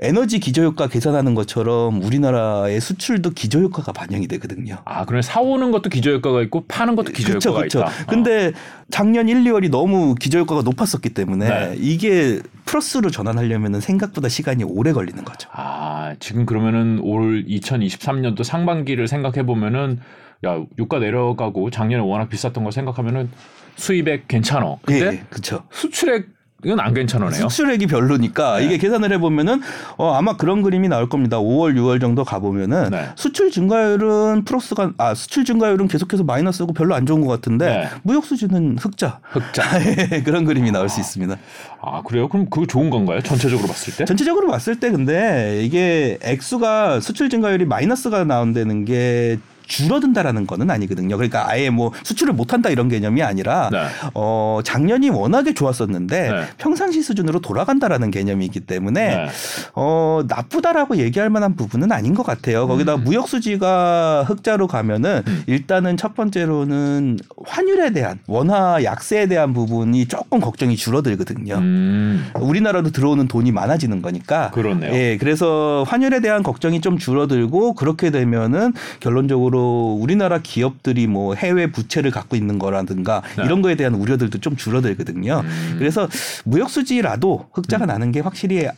[0.00, 4.78] 에너지 기저효과 계산하는 것처럼 우리나라의 수출도 기저효과가 반영이 되거든요.
[4.84, 7.78] 아, 그래 사오는 것도 기저 효과가 있고 파는 것도 기저 그쵸, 효과가 그쵸.
[7.80, 7.88] 있다.
[7.88, 8.06] 어.
[8.08, 8.52] 근데
[8.90, 11.74] 작년 1, 2월이 너무 기저효과가 높았었기 때문에 네.
[11.78, 15.48] 이게 플러스로 전환하려면 생각보다 시간이 오래 걸리는 거죠.
[15.52, 20.00] 아, 지금 그러면은 올 2023년도 상반기를 생각해 보면은
[20.44, 23.30] 야, 유가 내려가고 작년에 워낙 비쌌던 거 생각하면은
[23.76, 24.78] 수입액 괜찮어.
[24.84, 25.64] 근데 예, 그렇죠.
[25.70, 26.33] 수출액
[26.66, 27.48] 은안 괜찮으네요.
[27.48, 28.66] 수출액이 별로니까 네.
[28.66, 29.60] 이게 계산을 해보면은
[29.96, 31.38] 어, 아마 그런 그림이 나올 겁니다.
[31.38, 33.08] 5월, 6월 정도 가보면은 네.
[33.16, 37.88] 수출 증가율은 플러스가 아 수출 증가율은 계속해서 마이너스고 별로 안 좋은 것 같은데 네.
[38.02, 39.62] 무역 수지는 흑자 흑자.
[40.24, 41.36] 그런 그림이 나올 수 있습니다.
[41.82, 42.28] 아, 그래요?
[42.28, 43.20] 그럼 그거 좋은 건가요?
[43.20, 44.04] 전체적으로 봤을 때?
[44.04, 51.16] 전체적으로 봤을 때 근데 이게 액수가 수출 증가율이 마이너스가 나온다는 게 줄어든다라는 거는 아니거든요.
[51.16, 53.86] 그러니까 아예 뭐 수출을 못한다 이런 개념이 아니라 네.
[54.14, 56.44] 어 작년이 워낙에 좋았었는데 네.
[56.58, 59.26] 평상시 수준으로 돌아간다라는 개념이기 때문에 네.
[59.74, 62.66] 어 나쁘다라고 얘기할 만한 부분은 아닌 것 같아요.
[62.66, 63.04] 거기다 음.
[63.04, 70.76] 무역 수지가 흑자로 가면은 일단은 첫 번째로는 환율에 대한 원화 약세에 대한 부분이 조금 걱정이
[70.76, 71.54] 줄어들거든요.
[71.56, 74.50] 음, 우리나라도 들어오는 돈이 많아지는 거니까.
[74.50, 74.92] 그렇네요.
[74.92, 82.10] 예, 그래서 환율에 대한 걱정이 좀 줄어들고 그렇게 되면은 결론적으로 우리나라 기업들이 뭐 해외 부채를
[82.10, 83.44] 갖고 있는 거라든가 네.
[83.44, 85.42] 이런 거에 대한 우려들도 좀 줄어들거든요.
[85.44, 85.76] 음.
[85.78, 86.08] 그래서
[86.44, 88.68] 무역 수지라도 흑자가 나는 게 확실히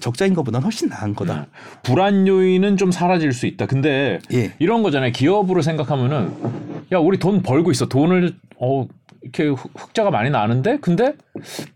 [0.00, 1.34] 적자인 것보다는 훨씬 나은 거다.
[1.34, 1.46] 네.
[1.82, 3.66] 불안 요인은 좀 사라질 수 있다.
[3.66, 4.52] 근데 예.
[4.58, 5.12] 이런 거잖아요.
[5.12, 6.32] 기업으로 생각하면은
[6.92, 7.86] 야 우리 돈 벌고 있어.
[7.86, 8.86] 돈을 어
[9.24, 11.14] 이렇게 흑- 흑자가 많이 나는데 근데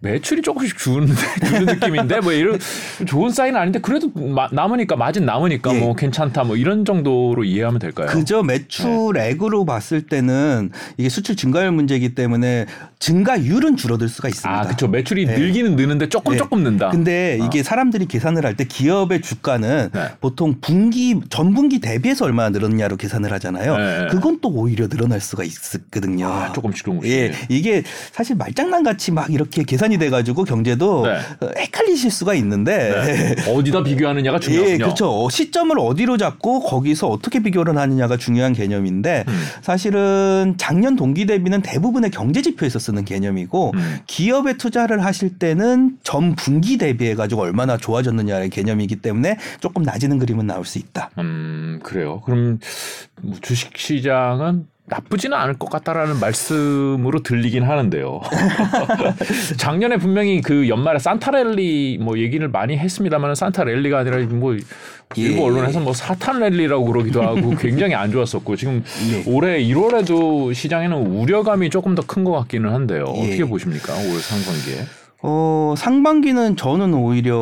[0.01, 1.09] 매출이 조금씩 주는
[1.47, 2.59] 주는 느낌인데 뭐 이런
[3.07, 5.79] 좋은 사인 아닌데 그래도 마- 남으니까 마진 남으니까 예.
[5.81, 8.07] 뭐 괜찮다 뭐 이런 정도로 이해하면 될까요?
[8.09, 12.67] 그저 매출액으로 봤을 때는 이게 수출 증가율 문제이기 때문에
[12.99, 14.61] 증가율은 줄어들 수가 있습니다.
[14.61, 14.87] 아 그렇죠.
[14.89, 15.39] 매출이 네.
[15.39, 16.39] 늘기는 느는데 조금 네.
[16.39, 16.91] 조금 는다.
[16.91, 20.01] 근데 이게 사람들이 계산을 할 때 기업의 주가는 네.
[20.21, 23.77] 보통 분기 전분기 대비해서 얼마나 늘었냐로 계산을 하잖아요.
[23.77, 24.07] 네.
[24.11, 26.27] 그건 또 오히려 늘어날 수가 있거든요.
[26.27, 27.09] 아, 조금씩 조금씩.
[27.13, 31.16] 예, 이게 사실 말장난 같이 막 이렇게 계산이 돼가지고 경제도 네.
[31.40, 33.37] 어, 헷갈리실 수가 있는데.
[33.37, 33.51] 네.
[33.53, 34.74] 어디다 비교하느냐가 중요하군요.
[34.74, 35.09] 예, 그렇죠.
[35.11, 39.44] 어, 시점을 어디로 잡고 거기서 어떻게 비교를 하느냐가 중요한 개념인데 음.
[39.62, 43.98] 사실은 작년 동기 대비는 대부분의 경제 지표에서 쓰는 개념이고 음.
[44.07, 50.46] 기업에 투자를 하실 때는 전 분기 대비해 가지고 얼마나 좋아졌느냐의 개념이기 때문에 조금 낮아지는 그림은
[50.46, 51.11] 나올 수 있다.
[51.18, 52.20] 음, 그래요.
[52.24, 52.59] 그럼
[53.20, 58.20] 뭐 주식 시장은 나쁘지는 않을 것 같다라는 말씀으로 들리긴 하는데요.
[59.59, 64.57] 작년에 분명히 그 연말에 산타랠리 뭐 얘기를 많이 했습니다만 산타랠리가 아니라 뭐
[65.16, 65.42] 일부 예.
[65.42, 69.22] 언론에서 뭐 사탄 랠리라고 그러기도 하고 굉장히 안 좋았었고 지금 예.
[69.31, 73.05] 올해 1월에도 시장에는 우려감이 조금 더 큰 것 같기는 한데요.
[73.16, 73.20] 예.
[73.20, 73.94] 어떻게 보십니까?
[73.94, 74.85] 올 상반기에.
[75.22, 77.35] 어, 상반기는 저는 오히려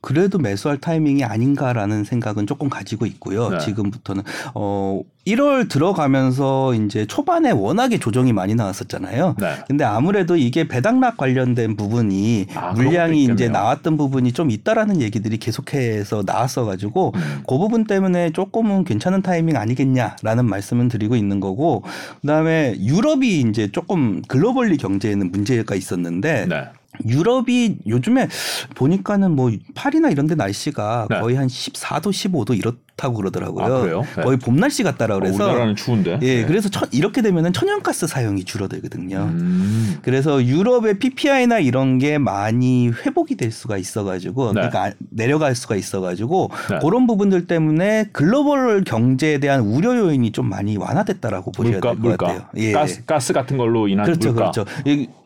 [0.00, 3.48] 그래도 매수할 타이밍이 아닌가라는 생각은 조금 가지고 있고요.
[3.50, 3.58] 네.
[3.58, 4.22] 지금부터는
[4.54, 9.36] 어 1월 들어가면서 이제 초반에 워낙에 조정이 많이 나왔었잖아요.
[9.38, 9.54] 네.
[9.66, 13.48] 근데 아무래도 이게 배당락 관련된 부분이 아, 물량이 이제.
[13.48, 17.42] 나왔던 부분이 좀 있다라는 얘기들이 계속해서 나왔어 가지고 음.
[17.46, 21.82] 그 부분 때문에 조금은 괜찮은 타이밍 아니겠냐라는 말씀은 드리고 있는 거고
[22.20, 26.64] 그다음에 유럽이 이제 조금 글로벌리 경제에는 문제가 있었는데 네.
[27.06, 28.28] 유럽이 요즘에
[28.74, 31.20] 보니까는 뭐 파리나 이런 데 날씨가 네.
[31.20, 33.64] 거의 한 14도, 15도 이렇다고 그러더라고요.
[33.64, 34.04] 아, 그래요?
[34.16, 34.22] 네.
[34.22, 36.18] 거의 봄 날씨 같다라 어, 그래서 우리나라는 추운데.
[36.22, 36.46] 예, 네.
[36.46, 39.16] 그래서 천- 이렇게 되면은 천연가스 사용이 줄어들거든요.
[39.32, 39.98] 음.
[40.02, 44.52] 그래서 유럽의 PPI나 이런 게 많이 회복이 될 수가 있어 가지고 네.
[44.54, 46.78] 그러니까 아- 내려갈 수가 있어 가지고 네.
[46.82, 52.42] 그런 부분들 때문에 글로벌 경제에 대한 우려 요인이 좀 많이 완화됐다라고 보셔야 될 것 같아요.
[52.56, 52.72] 예.
[52.72, 54.50] 가스, 가스 같은 걸로 인한 그렇죠, 물가.
[54.50, 54.64] 그렇죠.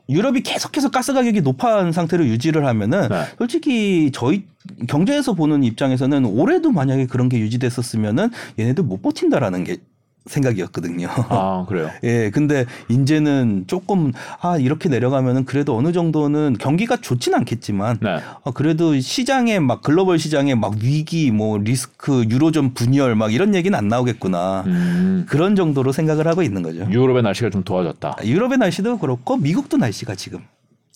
[0.08, 3.24] 이 유럽이 계속해서 가스 가격이 높은 상태로 유지를 하면은 네.
[3.38, 4.44] 솔직히 저희
[4.88, 9.78] 경제에서 보는 입장에서는 올해도 만약에 그런 게 유지됐었으면은 얘네들 못 버틴다라는 게
[10.26, 11.08] 생각이었거든요.
[11.28, 11.90] 아 그래요.
[12.04, 18.20] 예, 근데 이제는 조금 아 이렇게 내려가면은 그래도 어느 정도는 경기가 좋진 않겠지만 네.
[18.44, 23.76] 아, 그래도 시장에 막 글로벌 시장에 막 위기 뭐 리스크 유로존 분열 막 이런 얘기는
[23.76, 26.86] 안 나오겠구나 음, 그런 정도로 생각을 하고 있는 거죠.
[26.90, 28.18] 유럽의 날씨가 좀 도와졌다.
[28.24, 30.40] 유럽의 날씨도 그렇고 미국도 날씨가 지금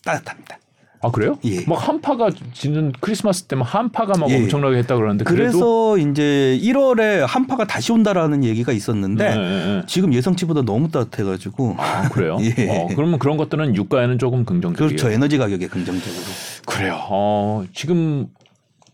[0.03, 0.57] 따뜻합니다.
[1.01, 1.37] 아 그래요?
[1.45, 1.63] 예.
[1.65, 4.37] 막 한파가 지는 크리스마스 때 막 한파가 막 예.
[4.37, 9.83] 엄청나게 했다 그러는데 그래도 그래서 이제 1월에 한파가 다시 온다라는 얘기가 있었는데 네, 네, 네.
[9.87, 12.37] 지금 예상치보다 너무 따뜻해가지고 아 그래요?
[12.41, 12.67] 예.
[12.69, 14.87] 어, 그러면 그런 것들은 유가에는 조금 긍정적이에요.
[14.97, 16.23] 그렇죠 에너지 가격에 긍정적으로.
[16.65, 16.97] 그래요.
[17.09, 18.27] 어, 지금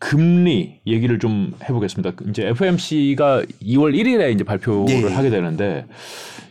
[0.03, 2.11] 금리 얘기를 좀 해보겠습니다.
[2.29, 5.13] 이제 FMC가 2월 1일에 이제 발표를 예.
[5.13, 5.85] 하게 되는데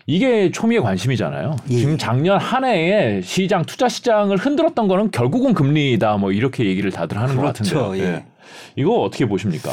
[0.06, 1.56] 이게 초미의 관심이잖아요.
[1.68, 1.76] 예.
[1.76, 7.18] 지금 작년 한 해에 시장 투자 시장을 흔들었던 거는 결국은 금리다 뭐 이렇게 얘기를 다들
[7.18, 7.78] 하는 것 그렇죠.
[7.90, 8.02] 같은데요.
[8.02, 8.24] 예.
[8.76, 9.70] 이거 어떻게 보십니까?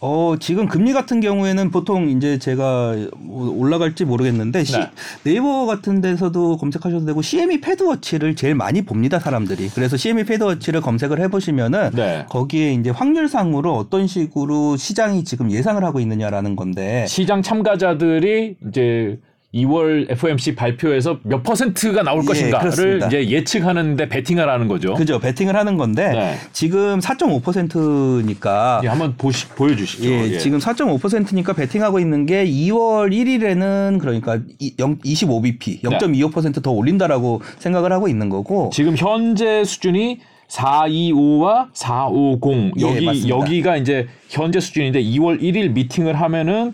[0.00, 4.90] 어, 지금 금리 같은 경우에는 보통 이제 제가 뭐 올라갈지 모르겠는데 시- 네.
[5.24, 9.68] 네이버 같은 데서도 검색하셔도 되고 CME 패드워치를 제일 많이 봅니다, 사람들이.
[9.70, 12.26] 그래서 CME 패드워치를 검색을 해 보시면은 네.
[12.28, 19.18] 거기에 이제 확률상으로 어떤 식으로 시장이 지금 예상을 하고 있느냐라는 건데 시장 참가자들이 이제
[19.64, 23.06] 2월 FOMC 발표에서 몇 퍼센트가 나올 예, 것인가를 그렇습니다.
[23.08, 24.94] 이제 예측하는데 베팅을 하는 거죠.
[24.94, 26.34] 그죠 베팅을 하는 건데 네.
[26.52, 30.08] 지금 4.5%니까 예, 한번 보시, 보여주시죠.
[30.08, 30.38] 예, 예.
[30.38, 38.08] 지금 4.5%니까 베팅하고 있는 게 2월 1일에는 그러니까 이- 영- 25bp, 0.25%더 올린다라고 생각을 하고
[38.08, 43.28] 있는 거고 지금 현재 수준이 425와 450 예, 여기 맞습니다.
[43.36, 46.72] 여기가 이제 현재 수준인데 2월 1일 미팅을 하면은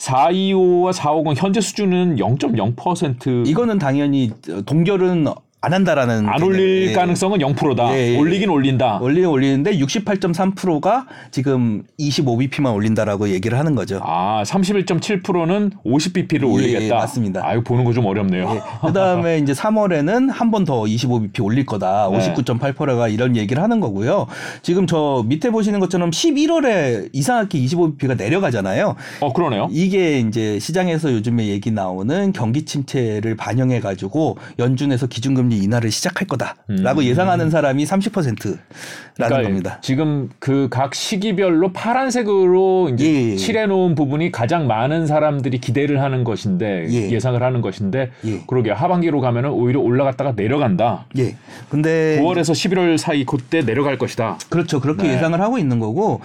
[0.00, 4.32] 425와 450 현재 수준은 0.0% 이거는 당연히
[4.66, 5.26] 동결은
[5.62, 6.48] 안 한다라는 안 개념.
[6.48, 6.92] 올릴 예.
[6.94, 7.94] 가능성은 0%다.
[7.94, 8.18] 예, 예.
[8.18, 8.98] 올리긴 올린다.
[9.02, 14.00] 올리는 올리는데 68.3%가 지금 25bp만 올린다라고 얘기를 하는 거죠.
[14.02, 16.84] 아, 31.7%는 50bp를 예, 올리겠다.
[16.84, 17.46] 예, 맞습니다.
[17.46, 18.62] 아, 이거 보는 거 좀 어렵네요.
[18.86, 22.08] 그 다음에 이제 3월에는 한 번 더 25bp 올릴 거다.
[22.10, 22.32] 네.
[22.34, 24.26] 59.8%가 이런 얘기를 하는 거고요.
[24.62, 28.96] 지금 저 밑에 보시는 것처럼 11월에 이상하게 25bp가 내려가잖아요.
[29.20, 29.68] 어, 그러네요.
[29.70, 36.26] 이게 이제 시장에서 요즘에 얘기 나오는 경기 침체를 반영해 가지고 연준에서 기준금 리 인하를 시작할
[36.26, 37.04] 거다라고 음.
[37.04, 39.78] 예상하는 사람이 30%라는 겁니다.
[39.82, 43.36] 지금 그 각 시기별로 파란색으로 이제 예, 예.
[43.36, 47.10] 칠해 놓은 부분이 가장 많은 사람들이 기대를 하는 것인데 예.
[47.10, 47.20] 예.
[47.20, 48.40] 상을 하는 것인데 예.
[48.46, 51.06] 그러게 하반기로 가면은 오히려 올라갔다가 내려간다.
[51.18, 51.36] 예.
[51.68, 54.38] 근데 9월에서 11월 사이 그때 내려갈 것이다.
[54.48, 54.80] 그렇죠.
[54.80, 55.14] 그렇게 네.
[55.14, 56.20] 예상을 하고 있는 거고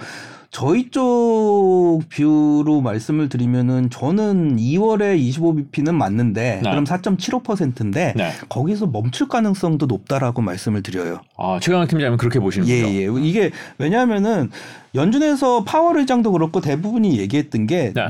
[0.56, 6.70] 저희 쪽 뷰로 말씀을 드리면은 저는 2월에 25bp는 맞는데 네.
[6.70, 8.30] 그럼 4.75%인데 네.
[8.48, 11.20] 거기서 멈출 가능성도 높다라고 말씀을 드려요.
[11.36, 12.74] 아, 최강 팀장님 그렇게 보시는군요.
[12.74, 13.08] 예, 예.
[13.20, 14.50] 이게 왜냐하면은
[14.94, 18.08] 연준에서 파월 의장도 그렇고 대부분이 얘기했던 게 네.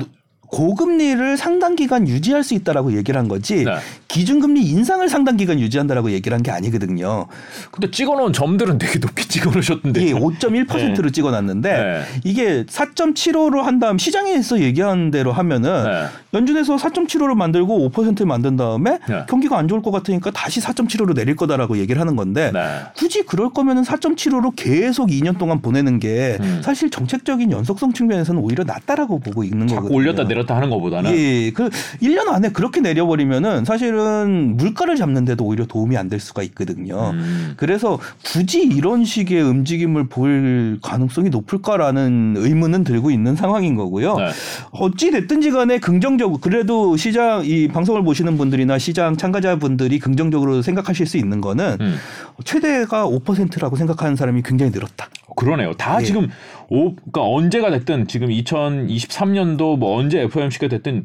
[0.48, 3.76] 고금리를 상당 기간 유지할 수 있다라고 얘기를 한 거지 네.
[4.08, 7.26] 기준금리 인상을 상당 기간 유지한다라고 얘기를 한 게 아니거든요.
[7.72, 10.06] 근데 찍어놓은 점들은 되게 높게 찍어놓으셨던데.
[10.06, 12.02] 예, 5.1%로 찍어놨는데 네.
[12.24, 16.04] 이게 4.75로 한 다음 시장에서 얘기한 대로 하면은 네.
[16.34, 19.24] 연준에서 4.75로 만들고 5%를 만든 다음에 네.
[19.28, 22.60] 경기가 안 좋을 것 같으니까 다시 4.75로 내릴 거다라고 얘기를 하는 건데 네.
[22.96, 26.60] 굳이 그럴 거면은 4.75로 계속 2년 동안 보내는 게 음.
[26.62, 29.96] 사실 정책적인 연속성 측면에서는 오히려 낫다라고 보고 있는 거거든요.
[29.96, 31.68] 올렸다 내렸다 하는 것보다는 예, 그
[32.02, 37.10] 1년 안에 그렇게 내려버리면은 사실은 물가를 잡는데도 오히려 도움이 안 될 수가 있거든요.
[37.14, 37.54] 음.
[37.56, 44.14] 그래서 굳이 이런 식의 움직임을 볼 가능성이 높을까라는 의문은 들고 있는 상황인 거고요.
[44.14, 44.28] 네.
[44.70, 51.16] 어찌 됐든지 간에 긍정적으로 그래도 시장 이 방송을 보시는 분들이나 시장 참가자분들이 긍정적으로 생각하실 수
[51.16, 51.96] 있는 거는 음.
[52.44, 55.08] 최대가 5%라고 생각하는 사람이 굉장히 늘었다.
[55.36, 55.74] 그러네요.
[55.74, 56.04] 다 예.
[56.04, 56.28] 지금
[56.68, 61.04] 오, 그러니까 언제가 됐든 지금 2023년도 뭐 언제 FOMC가 됐든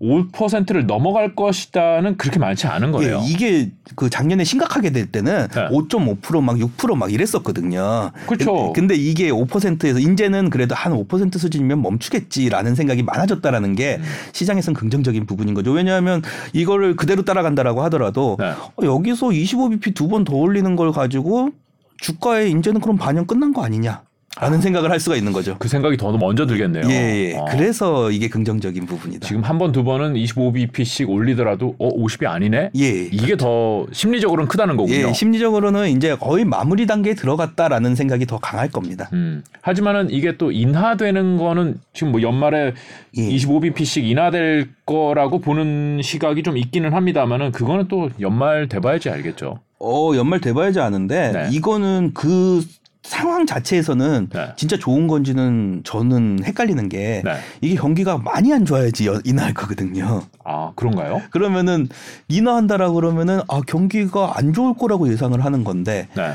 [0.00, 3.20] 5%를 넘어갈 것이다는 그렇게 많지 않은 거예요.
[3.22, 5.68] 예, 이게 그 작년에 심각하게 될 때는 네.
[5.68, 8.10] 5.5%막 6%막 이랬었거든요.
[8.26, 8.72] 그렇죠.
[8.72, 14.04] 근데 이게 5%에서 이제는 그래도 한 5% 수준이면 멈추겠지라는 생각이 많아졌다라는 게 음.
[14.32, 15.70] 시장에선 긍정적인 부분인 거죠.
[15.72, 16.22] 왜냐하면
[16.54, 18.46] 이거를 그대로 따라간다라고 하더라도 네.
[18.50, 21.50] 어, 여기서 25bp 두 번 더 올리는 걸 가지고
[21.98, 24.02] 주가에 이제는 그럼 반영 끝난 거 아니냐?
[24.38, 25.56] 라는 생각을 할 수가 있는 거죠.
[25.58, 26.84] 그 생각이 더 먼저 들겠네요.
[26.88, 27.36] 예, 예.
[27.36, 27.46] 어.
[27.50, 29.26] 그래서 이게 긍정적인 부분이다.
[29.26, 32.70] 지금 한 번 두 번은 25bp씩 올리더라도 어 50이 아니네.
[32.76, 32.88] 예.
[33.10, 35.08] 이게 더 심리적으로는 크다는 거군요.
[35.08, 39.10] 예, 심리적으로는 이제 거의 마무리 단계에 들어갔다라는 생각이 더 강할 겁니다.
[39.12, 39.42] 음.
[39.62, 42.74] 하지만은 이게 또 인하되는 거는 지금 뭐 연말에
[43.18, 43.22] 예.
[43.22, 49.58] 25bp씩 인하될 거라고 보는 시각이 좀 있기는 합니다만은 그거는 또 연말 돼봐야지 알겠죠.
[49.80, 51.48] 어, 연말 돼봐야지 아는데 네.
[51.52, 52.62] 이거는 그
[53.02, 54.48] 상황 자체에서는 네.
[54.56, 57.36] 진짜 좋은 건지는 저는 헷갈리는 게 네.
[57.62, 60.22] 이게 경기가 많이 안 좋아야지 여- 인하할 거거든요.
[60.44, 61.22] 아 그런가요?
[61.30, 61.88] 그러면은
[62.28, 66.32] 인하한다라 그러면은 아 경기가 안 좋을 거라고 예상을 하는 건데 네.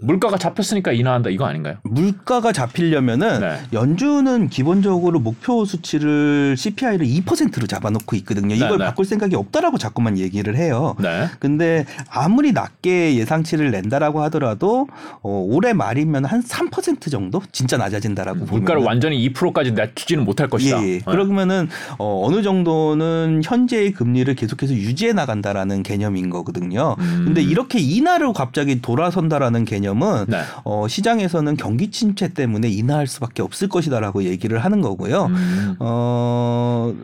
[0.00, 1.76] 물가가 잡혔으니까 인하한다 이거 아닌가요?
[1.82, 3.58] 물가가 잡히려면은 네.
[3.72, 8.54] 연준은 기본적으로 목표 수치를 CPI를 2%로 잡아놓고 있거든요.
[8.54, 8.84] 이걸 네, 네.
[8.84, 10.94] 바꿀 생각이 없다라고 자꾸만 얘기를 해요.
[10.98, 11.28] 네.
[11.38, 14.86] 근데 아무리 낮게 예상치를 낸다라고 하더라도
[15.22, 20.82] 어, 올해 말이면 한 3% 정도 진짜 낮아진다라고 물가를 보면은 완전히 2%까지 낮추지는 못할 것이다.
[20.82, 20.98] 예, 예.
[20.98, 21.04] 네.
[21.04, 26.96] 그러면은 어, 어느 정도는 현재의 금리를 계속해서 유지해 나간다라는 개념인 거거든요.
[26.98, 27.22] 음.
[27.26, 30.42] 근데 이렇게 인하로 갑자기 돌아선다라는 개념은 네.
[30.64, 35.26] 어, 시장에서는 경기 침체 때문에 인하할 수밖에 없을 것이다라고 얘기를 하는 거고요.
[35.26, 35.76] 음.
[35.78, 36.94] 어,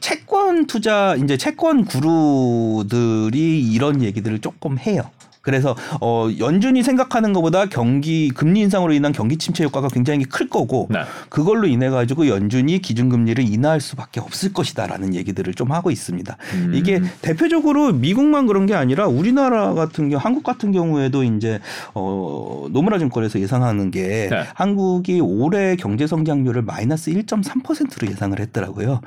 [0.00, 5.10] 채권 투자, 이제 채권 구루들이 이런 얘기들을 조금 해요.
[5.48, 10.88] 그래서 어 연준이 생각하는 것보다 경기 금리 인상으로 인한 경기 침체 효과가 굉장히 클 거고
[10.90, 11.00] 네.
[11.30, 16.36] 그걸로 인해 가지고 연준이 기준금리를 인하할 수밖에 없을 것이다라는 얘기들을 좀 하고 있습니다.
[16.52, 16.72] 음.
[16.74, 21.60] 이게 대표적으로 미국만 그런 게 아니라 우리나라 같은 경우 한국 같은 경우에도 이제
[21.94, 24.44] 어 노무라 증권에서 예상하는 게 네.
[24.52, 29.00] 한국이 올해 경제 성장률을 마이너스 1.3%로 예상을 했더라고요.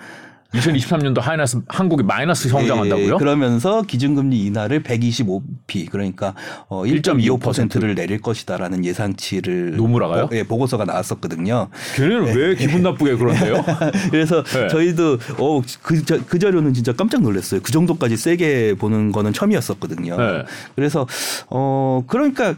[0.53, 3.13] 2023년도 하이너스 한국이 마이너스 성장한다고요?
[3.13, 6.33] 예, 그러면서 기준금리 인하를 125p 그러니까
[6.67, 10.27] 어 1.25%를 내릴 것이다라는 예상치를 노무라가요?
[10.27, 11.69] 보, 예, 보고서가 나왔었거든요.
[11.95, 13.63] 걔네는 왜 기분 나쁘게 그런데요?
[14.11, 14.67] 그래서 네.
[14.67, 17.61] 저희도 어그 그 자료는 진짜 깜짝 놀랐어요.
[17.63, 20.17] 그 정도까지 세게 보는 거는 처음이었었거든요.
[20.17, 20.43] 네.
[20.75, 21.07] 그래서
[21.49, 22.55] 어 그러니까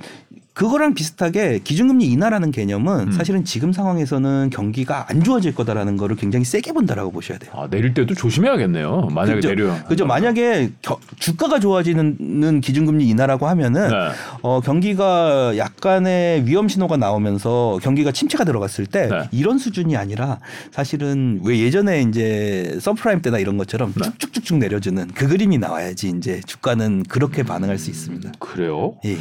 [0.53, 3.11] 그거랑 비슷하게 기준금리 인하라는 개념은 음.
[3.11, 7.51] 사실은 지금 상황에서는 경기가 안 좋아질 거다라는 거를 굉장히 세게 본다라고 보셔야 돼요.
[7.55, 9.07] 아, 내릴 때도 조심해야겠네요.
[9.11, 9.47] 만약에 그죠?
[9.49, 9.83] 내려.
[9.85, 10.05] 그죠.
[10.05, 13.95] 만약에 겨- 주가가 좋아지는 기준금리 인하라고 하면은 네.
[14.43, 19.21] 어, 경기가 약간의 위험 신호가 나오면서 경기가 침체가 들어갔을 때 네.
[19.31, 20.37] 이런 수준이 아니라
[20.71, 24.03] 사실은 왜 예전에 이제 서프라임 때나 이런 것처럼 네.
[24.19, 28.33] 쭉쭉쭉쭉 내려주는 그 그림이 나와야지 이제 주가는 그렇게 반응할 수 있습니다.
[28.37, 28.95] 그래요?
[29.05, 29.17] 예.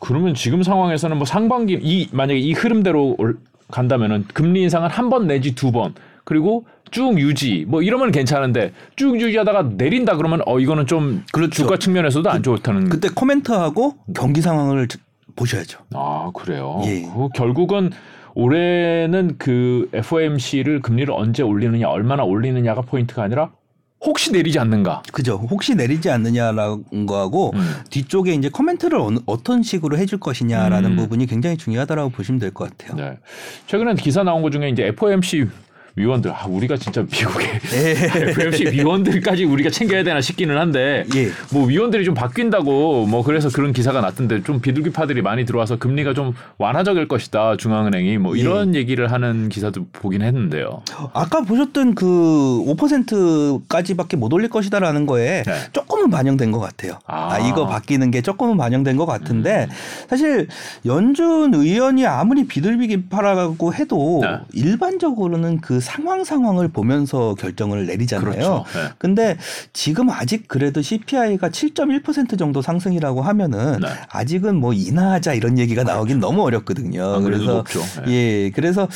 [0.00, 3.38] 그러면 지금 상황에서는 뭐 상반기 이 만약에 이 흐름대로 올-
[3.70, 9.20] 간다면은 금리 인상은 한 번 내지 두 번 그리고 쭉 유지 뭐 이러면 괜찮은데 쭉
[9.20, 11.50] 유지하다가 내린다 그러면 어 이거는 좀 그렇죠.
[11.62, 14.88] 주가 측면에서도 안 좋다는 그때 코멘트하고 경기 상황을
[15.36, 15.78] 보셔야죠.
[15.94, 16.80] 아 그래요.
[16.86, 17.02] 예.
[17.02, 17.90] 그 결국은
[18.34, 23.50] 올해는 그 FOMC를 금리를 언제 올리느냐 얼마나 올리느냐가 포인트가 아니라
[24.02, 25.02] 혹시 내리지 않는가.
[25.12, 25.34] 그죠.
[25.50, 27.74] 혹시 내리지 않느냐라는 거하고 음.
[27.90, 30.96] 뒤쪽에 이제 코멘트를 어느, 어떤 식으로 해줄 것이냐라는 음.
[30.96, 32.96] 부분이 굉장히 중요하다라고 보시면 될 것 같아요.
[32.96, 33.18] 네.
[33.66, 35.46] 최근에 기사 나온 것 중에 이제 FOMC
[35.96, 38.30] 위원들 아 우리가 진짜 미국의 예.
[38.30, 41.30] FOMC 위원들까지 우리가 챙겨야 되나 싶기는 한데 예.
[41.52, 46.34] 뭐 위원들이 좀 바뀐다고 뭐 그래서 그런 기사가 났던데 좀 비둘기파들이 많이 들어와서 금리가 좀
[46.58, 48.40] 완화적일 것이다 중앙은행이 뭐 예.
[48.40, 50.82] 이런 얘기를 하는 기사도 보긴 했는데요.
[51.12, 52.06] 아까 보셨던 그
[52.66, 55.52] 5%까지밖에 못 올릴 것이다라는 거에 네.
[55.72, 56.98] 조금은 반영된 것 같아요.
[57.06, 57.30] 아.
[57.32, 59.74] 아, 이거 바뀌는 게 조금은 반영된 것 같은데 음.
[60.08, 60.48] 사실
[60.86, 64.38] 연준 의원이 아무리 비둘기파라고 해도 네.
[64.52, 68.30] 일반적으로는 그 상황 상황을 보면서 결정을 내리잖아요.
[68.30, 68.64] 그렇죠.
[68.74, 68.88] 네.
[68.98, 69.36] 근데
[69.72, 73.88] 지금 아직 그래도 CPI가 7.1% 정도 상승이라고 하면은 네.
[74.10, 77.14] 아직은 뭐 인하하자 이런 얘기가 나오긴 너무 어렵거든요.
[77.14, 77.80] 안 그래도 그래서 높죠.
[78.04, 78.12] 네.
[78.12, 78.88] 예, 그래서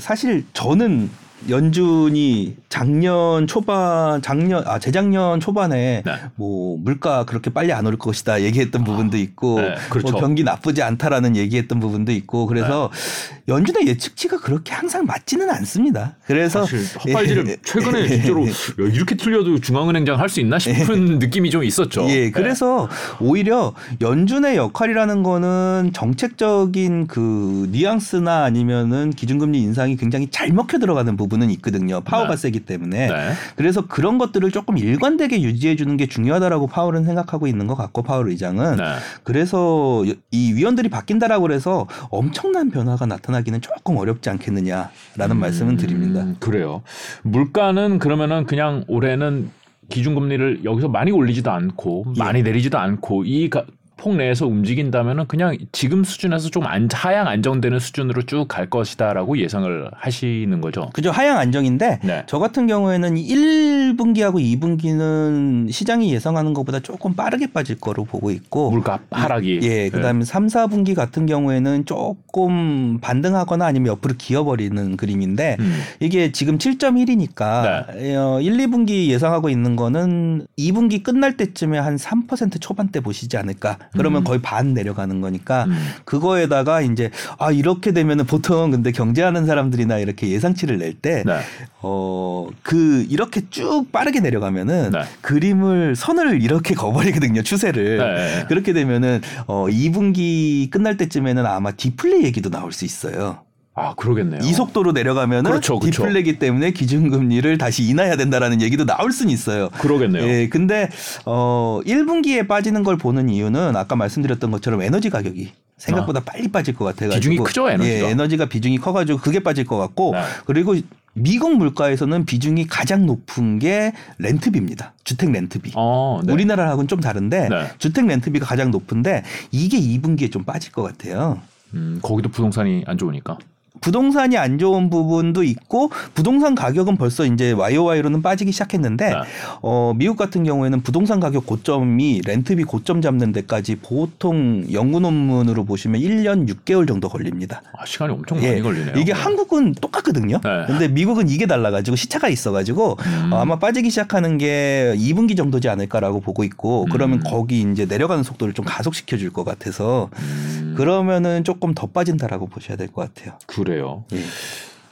[0.00, 1.10] 사실 저는
[1.48, 6.12] 연준이 작년 초반, 작년 아 재작년 초반에 네.
[6.36, 10.12] 뭐 물가 그렇게 빨리 안 올 것이다 얘기했던 부분도 있고 네, 그렇죠.
[10.12, 13.42] 뭐 경기 나쁘지 않다라는 얘기했던 부분도 있고 그래서 네.
[13.54, 16.14] 연준의 예측치가 그렇게 항상 맞지는 않습니다.
[16.26, 17.56] 그래서 사실 헛발질을 예.
[17.64, 22.06] 최근에 진짜로 야, 이렇게 틀려도 중앙은행장 할 수 있나 싶은 느낌이 좀 있었죠.
[22.08, 22.30] 예, 네.
[22.30, 22.88] 그래서
[23.20, 31.31] 오히려 연준의 역할이라는 거는 정책적인 그 뉘앙스나 아니면은 기준금리 인상이 굉장히 잘 먹혀 들어가는 부분이
[31.32, 32.00] 부분은 있거든요.
[32.02, 32.36] 파워가 네.
[32.36, 33.06] 세기 때문에.
[33.08, 33.32] 네.
[33.56, 38.28] 그래서 그런 것들을 조금 일관되게 유지해 주는 게 중요하다라고 파월은 생각하고 있는 것 같고 파월
[38.28, 38.84] 의장은 네.
[39.24, 46.22] 그래서 이 위원들이 바뀐다라고 그래서 엄청난 변화가 나타나기는 조금 어렵지 않겠느냐라는 말씀은 드립니다.
[46.22, 46.82] 음, 그래요.
[47.22, 49.50] 물가는 그러면은 그냥 올해는
[49.88, 52.18] 기준금리를 여기서 많이 올리지도 않고 예.
[52.18, 53.64] 많이 내리지도 않고 이 가-
[53.96, 59.90] 폭 내에서 움직인다면은 그냥 지금 수준에서 좀 안, 하향 안정되는 수준으로 쭉 갈 것이다라고 예상을
[59.94, 60.90] 하시는 거죠.
[60.92, 62.22] 그죠 하향 안정인데 네.
[62.26, 68.98] 저 같은 경우에는 1분기하고 2분기는 시장이 예상하는 것보다 조금 빠르게 빠질 거로 보고 있고 물가
[69.10, 69.60] 하락이.
[69.62, 69.88] 예, 네.
[69.88, 75.80] 그다음에 3, 4분기 같은 경우에는 조금 반등하거나 아니면 옆으로 기어버리는 그림인데 음.
[76.00, 78.16] 이게 지금 7.1이니까 네.
[78.16, 83.78] 어, 1, 2분기 예상하고 있는 거는 2분기 끝날 때쯤에 한 3% 초반대 보시지 않을까.
[83.96, 84.24] 그러면 음.
[84.24, 85.76] 거의 반 내려가는 거니까 음.
[86.04, 91.40] 그거에다가 이제 아 이렇게 되면은 보통 근데 경제하는 사람들이나 이렇게 예상치를 낼때 네.
[91.84, 95.02] 어, 그, 이렇게 쭉 빠르게 내려가면은 네.
[95.20, 97.98] 그림을, 선을 이렇게 거버리거든요, 추세를.
[97.98, 98.44] 네.
[98.48, 103.40] 그렇게 되면은, 어, 2분기 끝날 때쯤에는 아마 디플레 얘기도 나올 수 있어요.
[103.74, 104.40] 아 그러겠네요.
[104.42, 106.02] 이 속도로 내려가면은 그렇죠, 그렇죠.
[106.02, 109.70] 디플레기 때문에 기준금리를 다시 인하해야 된다라는 얘기도 나올 수는 있어요.
[109.70, 110.24] 그러겠네요.
[110.24, 110.90] 예, 근데,
[111.24, 116.84] 어, 1분기에 빠지는 걸 보는 이유는 아까 말씀드렸던 것처럼 에너지 가격이 생각보다 빨리 빠질 것
[116.84, 117.14] 같아가지고.
[117.14, 117.16] 아.
[117.16, 117.94] 비중이 크죠, 에너지가?
[118.06, 120.12] 예, 에너지가 비중이 커가지고 그게 빠질 것 같고.
[120.12, 120.22] 네.
[120.44, 120.76] 그리고
[121.14, 124.92] 미국 물가에서는 비중이 가장 높은 게 렌트비입니다.
[125.04, 125.72] 주택 렌트비.
[125.76, 126.32] 어, 네.
[126.32, 127.70] 우리나라하고는 좀 다른데 네.
[127.78, 131.40] 주택 렌트비가 가장 높은데 이게 2분기에 좀 빠질 것 같아요.
[131.74, 133.38] 음, 거기도 부동산이 안 좋으니까.
[133.82, 139.16] 부동산이 안 좋은 부분도 있고 부동산 가격은 벌써 이제 YOY로는 빠지기 시작했는데 네.
[139.60, 146.00] 어, 미국 같은 경우에는 부동산 가격 고점이 렌트비 고점 잡는 데까지 보통 연구 논문으로 보시면
[146.00, 147.60] 1년 6개월 정도 걸립니다.
[147.76, 148.94] 아, 시간이 엄청 많이 걸리네요.
[148.96, 150.40] 이게 한국은 똑같거든요.
[150.42, 150.64] 네.
[150.68, 153.32] 근데 미국은 이게 달라가지고 시차가 있어가지고 음.
[153.32, 157.22] 어, 아마 빠지기 시작하는 게 2분기 정도지 않을까라고 보고 있고 그러면 음.
[157.26, 162.76] 거기 이제 내려가는 속도를 좀 가속시켜 줄 것 같아서 음, 그러면은 조금 더 빠진다라고 보셔야
[162.76, 163.38] 될 것 같아요.
[163.46, 164.04] 그래 요.
[164.12, 164.18] 예.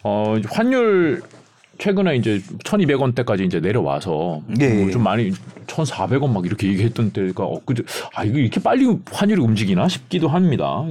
[0.03, 1.23] 어, 환율
[1.79, 4.69] 최근에 이제 1,200원대까지 이제 내려와서 예.
[4.69, 5.31] 뭐좀 많이
[5.67, 7.83] 1,400원 막 이렇게 얘기했던 때가 엊그제
[8.15, 10.85] 아 이거 이렇게 빨리 환율이 움직이나 싶기도 합니다.